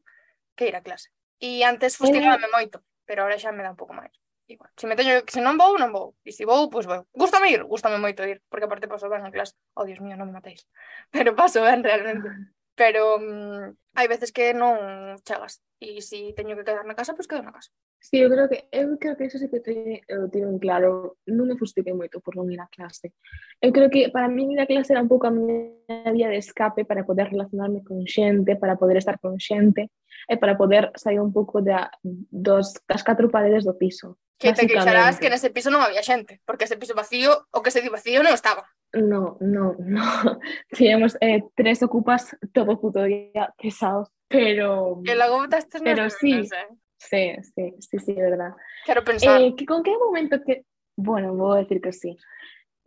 [0.55, 1.12] que ir a clase.
[1.39, 4.12] E antes fustigame moito, pero ahora xa me dá un pouco máis.
[4.49, 4.71] Igual.
[4.75, 6.17] Se me teño que se non vou, non vou.
[6.25, 7.06] E se vou, pois vou.
[7.13, 9.54] Gústame ir, gústame moito ir, porque aparte paso ben en clase.
[9.78, 10.65] Oh, Dios mío, non me matéis.
[11.13, 12.28] Pero paso ben realmente.
[12.73, 15.62] Pero um, hai veces que non chegas.
[15.78, 17.69] E se teño que quedar na casa, pois quedo na casa.
[17.99, 21.19] Sí, eu creo que eu creo que eso sí que te, eu eh, tiven claro.
[21.27, 23.12] Non me fustiquei moito por non ir á clase.
[23.59, 26.39] Eu creo que para mí ir á clase era un pouco a miña vía de
[26.39, 29.91] escape para poder relacionarme con xente, para poder estar con xente
[30.31, 34.15] e eh, para poder sair un pouco da, dos, das catro paredes do piso.
[34.39, 37.75] Que te queixarás que nese piso non había xente, porque ese piso vacío, o que
[37.75, 38.63] se di vacío non estaba.
[38.95, 40.07] No, no, no.
[40.71, 45.03] Teníamos eh, tres ocupas todo puto día pesados, pero...
[45.03, 46.67] Que logo botaste pero sí, eh?
[46.99, 48.53] Sí, sí, sí, sí, verdad.
[48.85, 49.41] Quero pensar.
[49.41, 50.65] Eh, que con que momento que...
[50.95, 52.17] Bueno, vou decir que sí.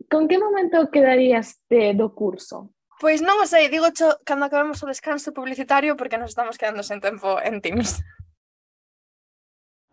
[0.09, 2.69] Con que momento quedarías de, do curso?
[3.01, 6.85] Pois non o sei, digo cho, cando acabemos o descanso publicitario porque nos estamos quedando
[6.85, 8.05] sen tempo en Teams.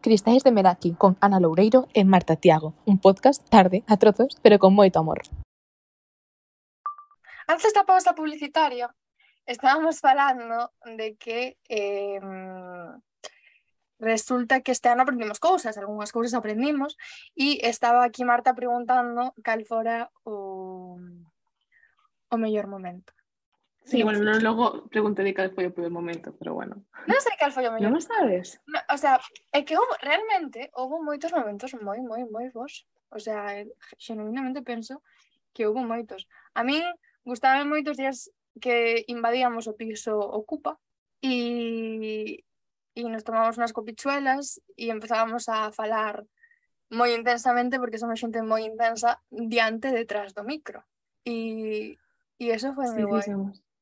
[0.04, 4.60] Cristais de Meraki con Ana Loureiro e Marta Tiago, un podcast tarde, a trozos, pero
[4.60, 5.24] con moito amor.
[7.48, 8.92] Antes da pausa publicitaria,
[9.48, 12.20] estábamos falando de que eh,
[14.00, 16.96] resulta que este ano aprendimos cousas, algunhas cousas aprendimos,
[17.36, 21.22] e estaba aquí Marta preguntando cal fora um,
[22.28, 23.12] o, o mellor momento.
[23.84, 26.84] Sí, sí, bueno, non logo preguntei cal foi o peor momento, pero bueno.
[27.04, 27.92] Non sei cal foi o mellor.
[27.92, 28.60] Non sabes?
[28.64, 29.20] No, o sea,
[29.52, 32.88] é que houve, realmente houve moitos momentos moi, moi, moi bons.
[33.10, 35.02] O sea, eh, genuinamente penso
[35.52, 36.28] que houve moitos.
[36.54, 36.84] A min
[37.24, 40.78] gustaban moitos días que invadíamos o piso Ocupa
[41.20, 42.44] e
[43.00, 46.22] e nos tomamos unhas copichuelas e empezábamos a falar
[46.90, 50.82] moi intensamente porque somos xente moi intensa diante detrás do micro.
[51.24, 51.96] E,
[52.36, 53.24] e eso foi moi guai.
[53.24, 53.34] Sí,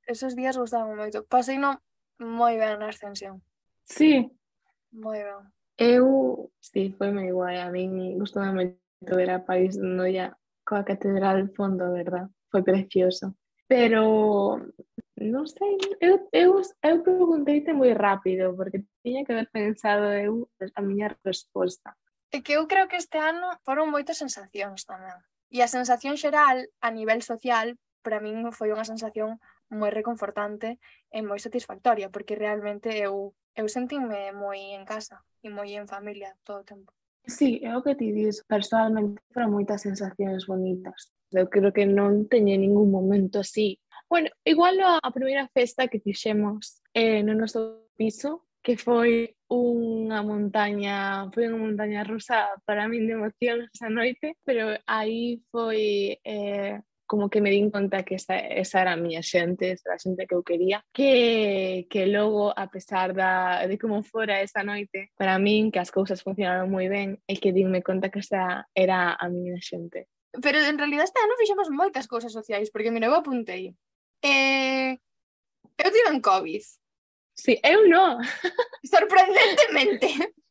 [0.08, 1.24] Esos días gustaban moito.
[1.28, 1.80] Pasei non
[2.20, 3.44] moi ben na ascensión.
[3.84, 4.28] Sí.
[4.92, 5.52] Moi ben.
[5.78, 7.60] Eu, sí, foi moi guai.
[7.60, 10.36] A min gustoume moito ver a París Noia
[10.68, 12.28] coa catedral fondo, verdad?
[12.52, 13.36] Foi precioso.
[13.68, 14.60] Pero
[15.18, 20.46] Non sei, eu, eu, eu pregunteite moi rápido, porque tiña que haber pensado eu
[20.78, 21.98] a miña resposta.
[22.30, 25.18] É que eu creo que este ano foron moitas sensacións tamén.
[25.50, 27.74] E a sensación xeral, a nivel social,
[28.06, 29.42] para min foi unha sensación
[29.74, 30.78] moi reconfortante
[31.10, 36.36] e moi satisfactoria, porque realmente eu, eu sentime moi en casa e moi en familia
[36.46, 36.94] todo o tempo.
[37.26, 41.10] Sí, é o que ti dis, personalmente foron moitas sensacións bonitas.
[41.34, 43.76] Eu creo que non teñe ningún momento así
[44.08, 50.20] Bueno, igual a, a primeira festa que fixemos eh, no noso piso, que foi unha
[50.24, 56.80] montaña, foi unha montaña rusa para min de emoción esa noite, pero aí foi eh,
[57.08, 60.04] como que me din conta que esa, esa era a miña xente, esa era a
[60.04, 65.12] xente que eu quería, que, que logo, a pesar da, de como fora esa noite,
[65.16, 69.16] para min que as cousas funcionaron moi ben e que dinme conta que esa era
[69.16, 70.08] a miña xente.
[70.44, 73.72] Pero en realidad este ano fixemos moitas cousas sociais, porque mira, eu apuntei
[74.22, 74.98] Eh,
[75.78, 76.64] eu tiven COVID.
[77.34, 78.18] Sí, eu non.
[78.84, 80.08] Sorprendentemente.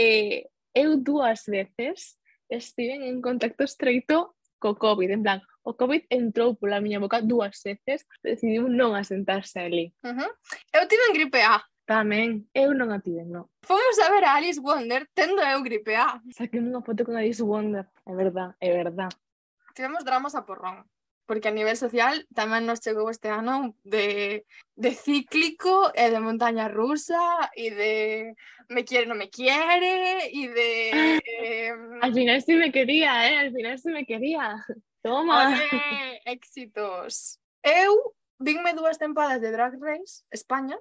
[0.00, 0.46] Eh,
[0.78, 6.78] eu dúas veces estiven en contacto estreito co COVID, en plan, o COVID entrou pola
[6.78, 9.90] miña boca dúas veces, decidiu non asentarse ali.
[10.06, 10.30] Uh -huh.
[10.70, 11.58] Eu tive en gripe A.
[11.82, 13.48] Tamén, eu non a tive, non.
[13.64, 16.20] Fomos a ver a Alice Wonder tendo eu gripe A.
[16.30, 19.10] Saquei unha foto con Alice Wonder, é verdad, é verdad.
[19.74, 20.84] Tivemos dramas a porrón
[21.28, 24.48] porque a nivel social tamén nos chegou este ano de,
[24.80, 27.20] de cíclico e de montaña rusa
[27.52, 27.94] e de
[28.72, 30.70] me quiere, non me quiere e de...
[31.20, 31.72] Eh...
[32.00, 33.36] Al final sí me quería, eh?
[33.44, 34.64] Al final sí me quería.
[35.04, 35.52] Toma!
[35.52, 37.36] Olé, éxitos!
[37.60, 40.80] Eu vinme dúas tempadas de Drag Race España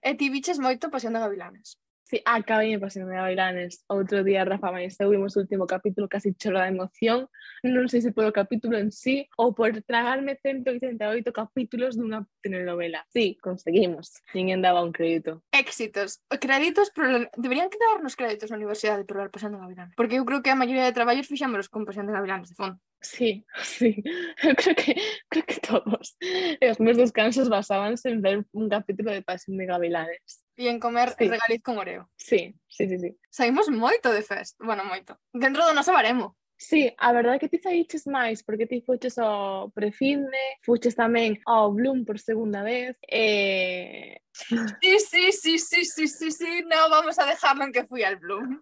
[0.00, 1.76] e ti biches moito Pasión de Gavilanes.
[2.06, 3.82] Sí, acabei de pasar de Bailanes.
[3.90, 7.26] Outro día, Rafa Maestro, vimos o último capítulo casi choro da emoción.
[7.66, 11.02] Non sei se polo capítulo en sí ou por tragarme 188
[11.34, 13.02] capítulos dunha telenovela.
[13.10, 14.22] Sí, conseguimos.
[14.38, 15.42] Ninguén daba un crédito.
[15.50, 16.22] Éxitos.
[16.30, 19.98] Créditos, pero deberían que darnos créditos na universidade por de Gavilanes.
[19.98, 22.78] Porque eu creo que a maioría de traballos fixámonos con Pasión de Gavilanes de fondo.
[23.00, 24.02] Sí, sí,
[24.42, 24.96] eu creo que,
[25.28, 26.16] creo que todos.
[26.20, 30.44] E os meus descansos basábanse en ver un capítulo de Pasión de Gavilanes.
[30.56, 31.28] E en comer sí.
[31.28, 32.08] regaliz con oreo.
[32.16, 33.16] Sí, sí, sí, sí.
[33.30, 35.18] Saímos moito de fest, bueno, moito.
[35.32, 36.36] Dentro do noso baremo.
[36.58, 41.36] Sí, a verdade é que ti saíches máis, porque ti fuches ao Prefinde, fuches tamén
[41.44, 44.20] ao Bloom por segunda vez, e...
[44.80, 48.16] Sí, sí, sí, sí, sí, sí, sí, no, vamos a dejarlo en que fui al
[48.16, 48.58] Bloom.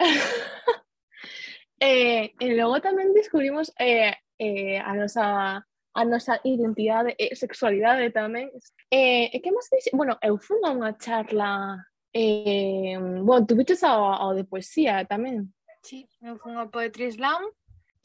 [1.82, 5.58] Eh, e logo tamén descubrimos eh, eh, a nosa
[5.92, 8.54] a nosa identidade e sexualidade tamén.
[8.86, 9.90] Eh, e que máis dixe?
[9.90, 11.82] Bueno, eu fui a unha charla
[12.14, 12.94] eh,
[13.26, 15.50] bueno, tu viches ao, ao de poesía tamén.
[15.82, 17.50] Sí, eu fui ao Poetry Slam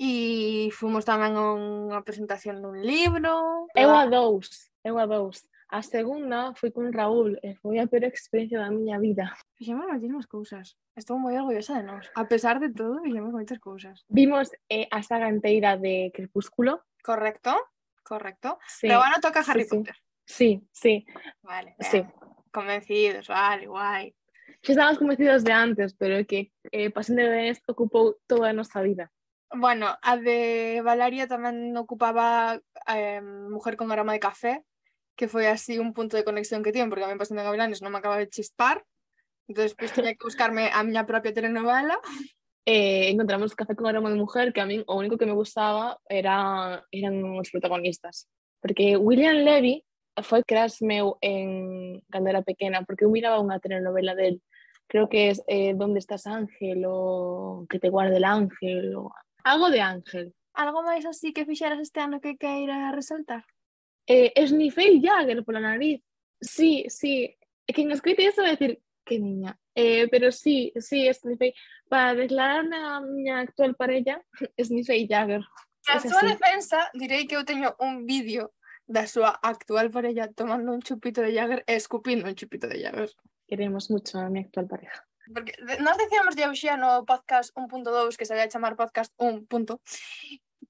[0.01, 3.69] e fomos tamén a unha presentación dun libro.
[3.77, 5.45] Eu a dous, eu a dous.
[5.69, 9.37] A segunda foi con Raúl e foi a peor experiencia da miña vida.
[9.57, 10.77] Fixemos moitísimas cousas.
[10.93, 12.05] Estou moi orgullosa de nós.
[12.13, 14.05] A pesar de todo, fixemos moitas cousas.
[14.05, 16.85] Vimos eh, a saga inteira de Crepúsculo.
[17.01, 17.57] Correcto,
[18.05, 18.61] correcto.
[18.69, 19.69] Sí, Pero agora toca Harry sí.
[19.73, 19.97] Potter.
[20.25, 21.05] sí, sí.
[21.41, 22.05] Vale, Sí.
[22.53, 24.13] Convencidos, vale, guai.
[24.61, 28.81] Xa estábamos convencidos de antes, pero que eh, Pasión de Bebés ocupou toda a nosa
[28.81, 29.09] vida.
[29.53, 34.53] Bueno, a de Valeria tamén ocupaba eh, Mujer con aroma de café,
[35.17, 37.81] que foi así un punto de conexión que tiven, porque a mí Pasión de Gavilanes
[37.81, 38.81] non me acaba de chispar.
[39.47, 41.99] Entón, pois, tiña que buscarme a miña propia telenovela.
[42.67, 45.97] Eh, encontramos Café con aroma de mujer, que a min o único que me gustaba
[46.09, 48.27] era, eran os protagonistas.
[48.59, 49.87] Porque William Levy
[50.19, 54.43] foi cras meu en cando era pequena, porque eu miraba unha telenovela del,
[54.91, 59.15] creo que es eh, Donde estás Ángel, o Que te guarde el ángel, o
[59.47, 60.35] algo de Ángel.
[60.51, 63.47] Algo máis así que fixeras este ano que queira resaltar?
[64.11, 66.03] Eh, esnifei Jagger pola nariz.
[66.41, 67.31] Sí, sí.
[67.63, 69.57] É que en escoite iso vai decir Que niña.
[69.73, 71.53] Eh, pero sí, sí, esnifei.
[71.87, 74.21] Para declarar a miña actual parella,
[74.57, 75.41] esnifei Jagger.
[75.87, 78.51] A súa defensa, direi que eu teño un vídeo
[78.83, 83.11] da súa actual parella tomando un chupito de Jagger e escupindo un chupito de Jagger.
[83.47, 85.07] Queremos mucho a mi actual pareja.
[85.33, 89.47] Porque nós decíamos de xa no podcast 1.2 que se vai chamar podcast 1.
[89.47, 89.79] Punto,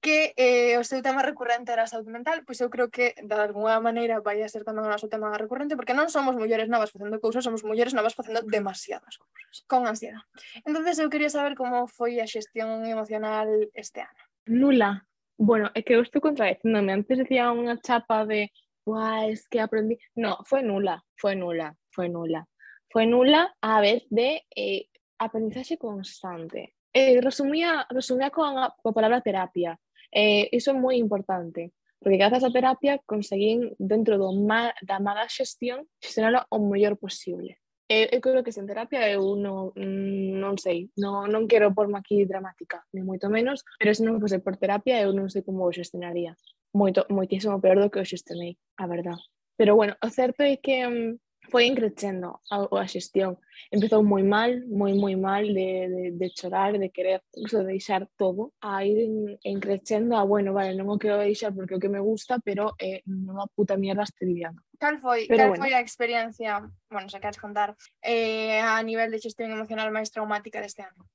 [0.00, 3.34] que eh, o seu tema recurrente era a saúde mental, pois eu creo que de
[3.34, 6.94] alguna maneira vai a ser tamén o noso tema recurrente, porque non somos mulleres novas
[6.94, 10.22] facendo cousas, somos mulleres novas facendo demasiadas cousas, con ansiedade.
[10.62, 14.22] entonces eu quería saber como foi a xestión emocional este ano.
[14.46, 15.02] Nula.
[15.38, 16.90] Bueno, é que eu estou contradeciéndome.
[16.90, 18.50] Antes decía unha chapa de
[18.82, 19.98] guau, es que aprendí...
[20.16, 22.42] No, fue nula, fue nula, fue nula.
[22.90, 26.74] Fue nula a vez de eh, aprendizaje constante.
[26.92, 29.78] Eh, resumía, resumía con a palabra terapia.
[30.12, 35.26] Eh, iso é moi importante, porque grazas á terapia conseguín dentro do ma, da mala
[35.28, 37.58] xestión xestionalo o mellor posible.
[37.88, 42.28] Eu, eu creo que sen terapia eu non, non sei, non, non quero porme aquí
[42.28, 45.72] dramática, ni moito menos, pero se non fose por terapia eu non sei como o
[45.72, 46.36] xestionaría.
[46.76, 49.16] Moito, moitísimo peor do que o xestionei, a verdad.
[49.56, 51.16] Pero bueno, o certo é que mm,
[51.48, 53.40] foi encrechendo a, a xestión.
[53.72, 58.52] Empezou moi mal, moi moi mal de, de, de chorar, de querer incluso deixar todo,
[58.60, 62.38] a ir encrecendo, a, bueno, vale, non o quero deixar porque o que me gusta,
[62.44, 64.60] pero é eh, unha puta mierda este lidiando.
[64.78, 65.62] Cal foi, pero cal bueno.
[65.64, 70.62] foi a experiencia, bueno, se queres contar, eh, a nivel de xestión emocional máis traumática
[70.62, 71.08] deste ano?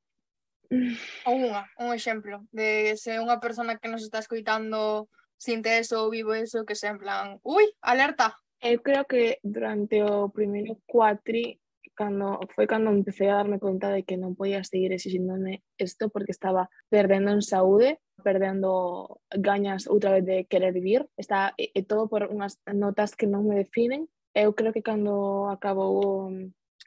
[1.30, 6.10] Ou unha, un exemplo, de se unha persona que nos está escoitando sinte eso ou
[6.10, 11.60] vivo eso, que se en plan, ui, alerta, Eu creo que durante o primeiro cuatri
[12.00, 16.32] cando foi cando empecé a darme conta de que non podía seguir exixíndome isto porque
[16.32, 22.08] estaba perdendo en saúde, perdendo gañas outra vez de querer vivir, está e, e todo
[22.08, 24.08] por unhas notas que non me definen.
[24.32, 26.32] Eu creo que cando acabou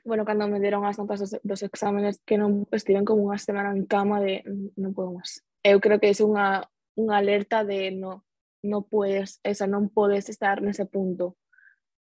[0.01, 3.77] bueno, cando me deron as notas dos, dos exámenes que non estiven como unha semana
[3.77, 5.45] en cama de "Mm, non podo máis.
[5.61, 6.65] Eu creo que é unha,
[6.97, 8.25] unha alerta de no,
[8.65, 11.37] no puedes, esa non podes estar nese punto.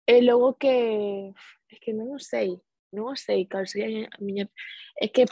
[0.05, 1.31] E logo que
[1.69, 2.59] é que non o sei,
[2.91, 4.45] non o sei cal sería a miña
[4.99, 5.23] é que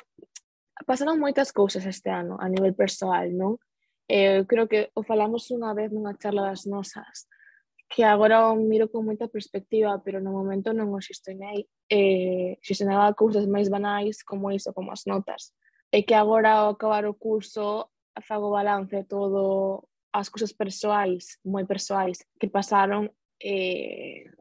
[0.87, 3.59] pasaron moitas cousas este ano a nivel persoal, non?
[4.07, 7.27] Eu eh, creo que o falamos unha vez nunha charla das nosas
[7.91, 11.67] que agora o miro con moita perspectiva, pero no momento non o xestionei.
[11.91, 15.51] Eh, xestionaba cousas máis banais como iso, como as notas.
[15.91, 17.91] E que agora ao acabar o curso
[18.23, 19.83] fago balance todo
[20.15, 23.11] as cousas persoais, moi persoais, que pasaron
[23.43, 24.31] eh,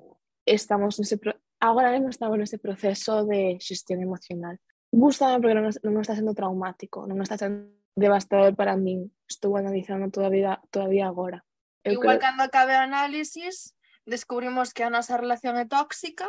[0.50, 1.38] estamos nese pro...
[1.62, 4.58] agora mesmo estamos nese proceso de xestión emocional.
[4.90, 9.14] Gústame porque non, non está sendo traumático, non está sendo devastador para min.
[9.30, 11.46] Estou analizando todavía, todavía agora.
[11.86, 16.26] Eu igual creo- cando acabe o análisis, descubrimos que a nosa relación é tóxica,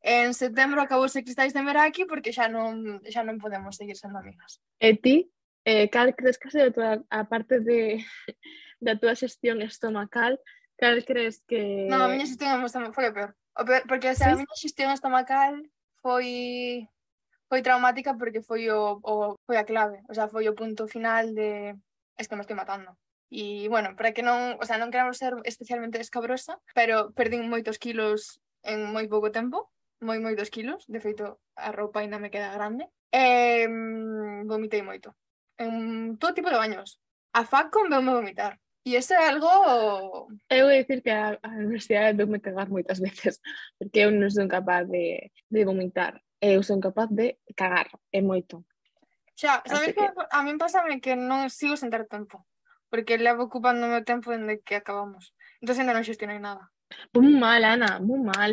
[0.00, 4.64] en setembro acabouse Cristais de Meraki porque xa non, xa non podemos seguir sendo amigas.
[4.80, 5.28] E ti,
[5.68, 8.00] eh, cal crees que ha sido a, a parte de,
[8.80, 10.40] da xestión estomacal,
[10.80, 11.84] cal crees que...
[11.92, 13.30] Non, a miña xestión estomacal foi o peor.
[13.54, 14.42] Porque o sea, sí.
[14.42, 15.62] miña xestión estomacal
[16.02, 16.86] foi
[17.50, 21.34] foi traumática porque foi o, o foi a clave, o sea, foi o punto final
[21.34, 21.74] de
[22.16, 22.94] es que me estoy matando.
[23.30, 27.78] E, bueno, para que non, o sea, non queremos ser especialmente escabrosa, pero perdín moitos
[27.78, 29.70] kilos en moi pouco tempo,
[30.02, 33.66] moi moitos kilos, de feito a roupa ainda me queda grande, e
[34.46, 35.14] vomitei moito.
[35.58, 36.98] En todo tipo de baños.
[37.34, 38.58] A Facon veume vomitar.
[38.84, 40.32] E isto é algo...
[40.48, 43.40] Eu vou dicir que a, a universidade deu me cagar moitas veces,
[43.78, 48.24] porque eu non son capaz de, de vomitar, eh, eu son capaz de cagar, é
[48.24, 48.64] moito.
[49.36, 50.00] Xa, sabes que...
[50.00, 52.44] que a min pasame que non sigo sentar tempo,
[52.88, 55.36] porque levo ocupando o meu tempo dende que acabamos.
[55.60, 56.72] Entón, ainda non xestionei nada.
[57.12, 58.52] Pois moi mal, Ana, moi mal.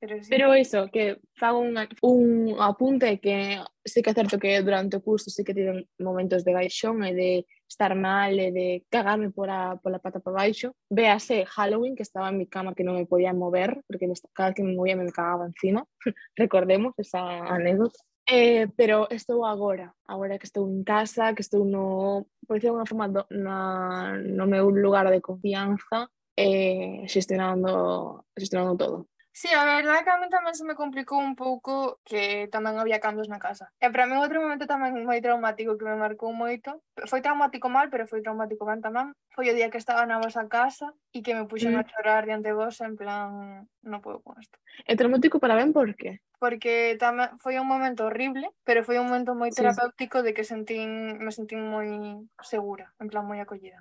[0.00, 0.28] Pero, sí.
[0.30, 5.02] Pero iso, que fago un, un apunte que sí que é certo que durante o
[5.02, 9.46] curso sí que tiven momentos de baixón e de estar mal e de cagarme por
[9.46, 10.74] pola, pola pata para baixo.
[10.90, 14.62] Véase Halloween, que estaba en mi cama que non me podía mover, porque cada que
[14.62, 15.86] me movía me cagaba encima.
[16.36, 17.98] Recordemos esa anécdota.
[18.26, 22.86] Eh, pero estou agora, agora que estou en casa, que estou no, por decir unha
[22.86, 26.06] forma, do, na, no meu lugar de confianza,
[26.36, 28.98] eh, xestionando, xestionando todo.
[29.34, 33.00] Sí, a verdade que a mí tamén se me complicou un pouco que tamén había
[33.00, 33.72] cambios na casa.
[33.80, 36.84] E para mí outro momento tamén moi traumático que me marcou moito.
[37.08, 39.16] Foi traumático mal, pero foi traumático ben tamén.
[39.32, 41.80] Foi o día que estaba na vosa casa e que me puxen mm.
[41.80, 44.60] a chorar diante vos en plan, non podo con isto.
[44.84, 46.20] É traumático para ben por qué?
[46.36, 50.26] Porque tamén foi un momento horrible, pero foi un momento moi terapéutico sí, sí.
[50.28, 51.88] de que sentín, me sentín moi
[52.44, 53.80] segura, en plan moi acollida.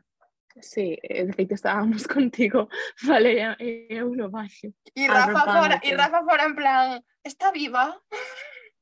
[0.59, 2.69] Sí, de hecho estábamos contigo,
[3.03, 3.87] Valeria, e.
[4.93, 8.01] Y ah, Rafa, fuera, y Rafa fuera en plan, ¿está viva?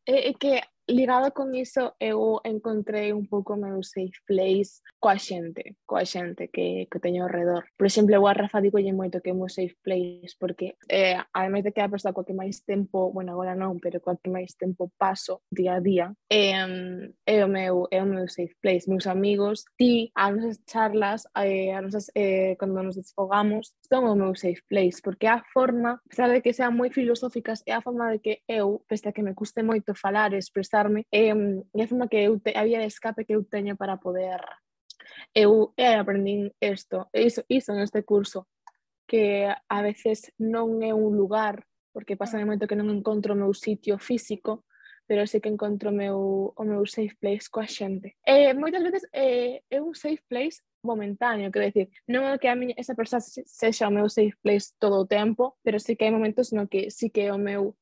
[0.05, 5.17] Eh, eh que ligado con iso, eu encontrei un pouco o meu safe place coa
[5.17, 7.65] xente, coa xente que, que teño ao redor.
[7.77, 11.15] Por exemplo, eu a Rafa digolle moito que é o meu safe place, porque eh,
[11.33, 14.33] ademais de que a persoa coa que máis tempo, bueno, agora non, pero coa que
[14.33, 18.89] máis tempo paso día a día, eh, é o meu, é o meu safe place.
[18.89, 24.15] Meus amigos, ti, as nosas charlas, eh, as nosas, eh, cando nos desfogamos, son o
[24.17, 27.85] meu safe place, porque a forma, a pesar de que sean moi filosóficas, é a
[27.85, 31.81] forma de que eu, pese a que me custe moito falar e expresar expresarme e
[31.81, 34.41] a forma que eu te, había de escape que eu teño para poder
[35.33, 38.47] eu eh, aprendín isto, iso, iso neste curso
[39.07, 43.39] que a veces non é un lugar porque pasa de momento que non encontro o
[43.39, 44.65] meu sitio físico
[45.09, 48.13] pero sí que encontro o meu, o meu safe place coa xente.
[48.21, 52.53] E moitas veces é, é un safe place momentáneo, quero decir, non é que a
[52.53, 56.13] miña, esa persoa sexa o meu safe place todo o tempo, pero sí que hai
[56.13, 57.73] momentos no que sí que é o meu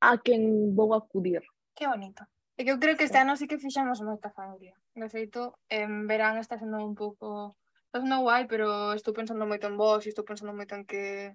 [0.00, 1.44] a quen vou acudir.
[1.74, 2.22] Que bonito.
[2.56, 4.78] E que eu creo que este ano sí que fixamos moita familia.
[4.94, 7.58] De feito, en verán está sendo un pouco...
[7.86, 11.34] Está sendo guai, pero estou pensando moito en vos e estou pensando moito en que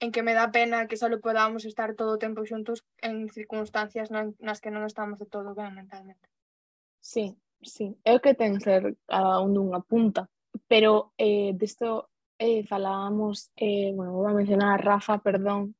[0.00, 4.10] en que me dá pena que só podamos estar todo o tempo xuntos en circunstancias
[4.12, 6.30] nas que non estamos de todo ben mentalmente.
[7.02, 7.98] Sí, sí.
[8.06, 10.30] É o que ten ser cada un dunha punta.
[10.70, 15.74] Pero eh, disto eh, falábamos, eh, bueno, vou a mencionar a Rafa, perdón,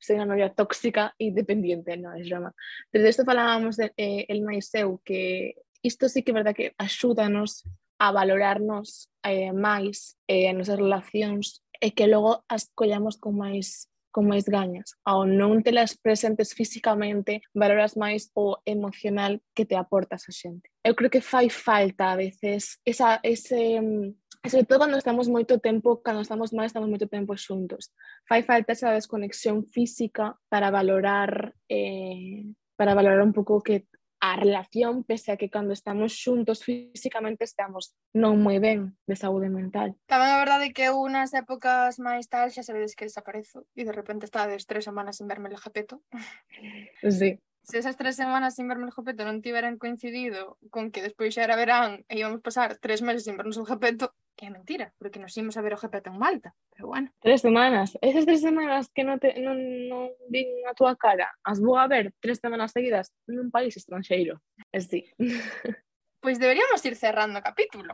[0.00, 2.50] ser unha novia tóxica e dependiente, non é drama.
[2.88, 6.72] Desde isto falábamos de, eh, el máis eu, que isto sí que é verdad que
[6.80, 7.68] axúdanos
[8.00, 13.88] a valorarnos eh, máis eh, as nosas relacións e que logo as collamos con máis
[14.10, 14.98] con máis gañas.
[15.06, 20.66] Ao non te las presentes físicamente, valoras máis o emocional que te aportas a xente.
[20.82, 25.60] Eu creo que fai falta a veces esa, ese mm, sobre todo cando estamos moito
[25.60, 27.92] tempo, cando estamos mal, estamos moito tempo xuntos.
[28.24, 33.84] Fai falta esa desconexión física para valorar eh, para valorar un pouco que
[34.20, 39.48] a relación, pese a que cando estamos xuntos físicamente estamos non moi ben de saúde
[39.48, 39.96] mental.
[40.04, 43.88] Tamén a verdade é que eu nas épocas máis tal xa sabedes que desaparezo e
[43.88, 46.04] de repente estades tres semanas sin verme el japeto.
[47.00, 47.40] Sí.
[47.60, 51.44] Se esas tres semanas sin verme el japeto non tiveran coincidido con que despois xa
[51.44, 55.20] era verán e íbamos pasar tres meses sin vernos el japeto, que é mentira, porque
[55.20, 57.12] nos imos a ver o GP en Malta, pero bueno.
[57.20, 61.60] Tres semanas, esas tres semanas que non, te, non, non vin a túa cara, as
[61.60, 64.40] vou a ver tres semanas seguidas nun país estranxeiro,
[64.72, 65.04] Es sí.
[66.24, 67.92] pois deberíamos ir cerrando o capítulo.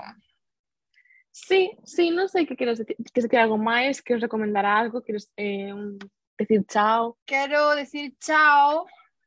[1.35, 5.03] Sí, sí, non sei que queres decir, que se quede algo máis, queres recomendar algo,
[5.03, 5.99] queres eh, un,
[6.39, 7.19] decir chao.
[7.27, 8.87] Quero decir chao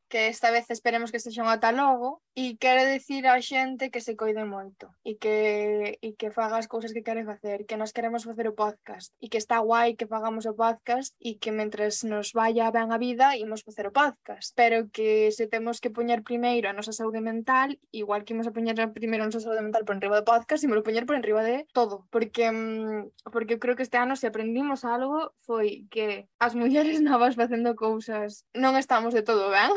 [0.10, 4.18] que esta vez esperemos que sexan ata logo e quero dicir á xente que se
[4.18, 8.26] coide moito e que, e que faga as cousas que quere facer, que nos queremos
[8.26, 12.34] facer o podcast e que está guai que fagamos o podcast e que mentres nos
[12.34, 14.52] vaya ben a vida imos facer o podcast.
[14.58, 18.56] Pero que se temos que poñer primeiro a nosa saúde mental igual que imos a
[18.56, 21.70] poñer primeiro a nosa saúde mental por enriba do podcast imos poñer por enriba de
[21.70, 22.10] todo.
[22.10, 26.98] Porque mm, porque eu creo que este ano se aprendimos algo foi que as mulleres
[27.06, 29.70] novas facendo cousas non estamos de todo ben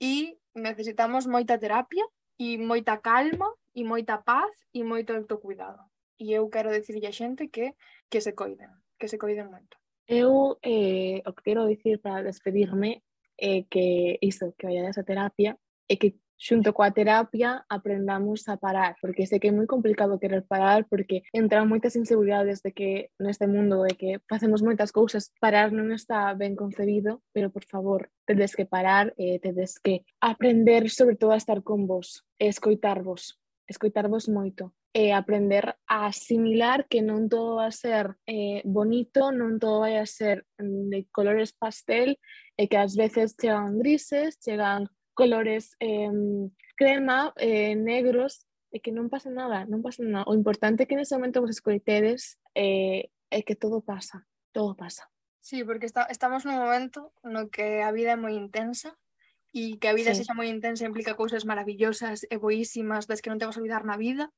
[0.00, 2.06] e necesitamos moita terapia
[2.38, 5.82] e moita calma e moita paz e moito autocuidado.
[6.18, 7.74] E eu quero dicirlle a xente que
[8.10, 9.76] que se coiden, que se coiden moito.
[10.06, 13.02] Eu eh, o que quero dicir para despedirme
[13.36, 18.56] é eh, que iso, que vayades a terapia e que xunto coa terapia aprendamos a
[18.56, 23.10] parar, porque sei que é moi complicado querer parar porque entran moitas inseguridades de que
[23.18, 28.06] neste mundo de que facemos moitas cousas, parar non está ben concebido, pero por favor,
[28.22, 33.36] tedes que parar e tedes que aprender sobre todo a estar con vos, e escoitarvos,
[33.66, 39.60] escoitarvos moito e aprender a asimilar que non todo vai a ser eh, bonito, non
[39.60, 42.16] todo vai a ser mm, de colores pastel
[42.56, 46.14] e que ás veces chegan grises, chegan colores eh,
[46.78, 50.28] crema, eh, negros, e que non pasa nada, non pasa nada.
[50.28, 55.08] O importante é que nese momento vos escoitedes eh, é que todo pasa, todo pasa.
[55.40, 58.92] Sí, porque está, estamos nun momento no que a vida é moi intensa
[59.50, 60.20] e que a vida sí.
[60.22, 63.82] sexa moi intensa implica cousas maravillosas e boísimas das que non te vas a olvidar
[63.88, 64.28] na vida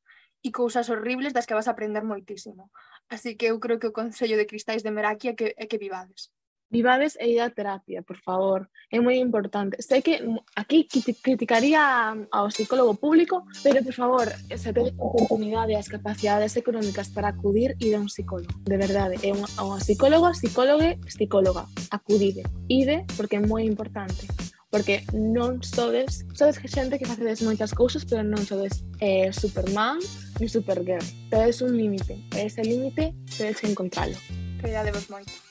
[0.41, 2.70] e cousas horribles das que vas a aprender moitísimo.
[3.11, 5.83] Así que eu creo que o Consello de Cristais de Meraki é que, é que
[5.83, 6.31] vivades.
[6.71, 8.71] Vivades e ida a terapia, por favor.
[8.91, 9.83] É moi importante.
[9.83, 10.23] Sei que
[10.55, 11.83] aquí criticaría
[12.31, 17.99] ao psicólogo público, pero, por favor, se tedes oportunidade as capacidades económicas para acudir ide
[17.99, 18.55] a un psicólogo.
[18.62, 21.66] De verdade, é un, a un psicólogo, psicólogue, psicóloga.
[21.91, 22.47] Acudide.
[22.71, 24.31] Ide, porque é moi importante
[24.71, 29.99] porque non sodes, sodes que xente que facedes moitas cousas, pero non sodes eh, Superman
[30.39, 31.03] ni Supergirl.
[31.27, 34.14] Tedes un límite, e ese límite tedes que encontralo.
[34.62, 35.50] Cuidadevos moito.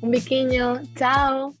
[0.00, 1.57] Un biquiño, chao!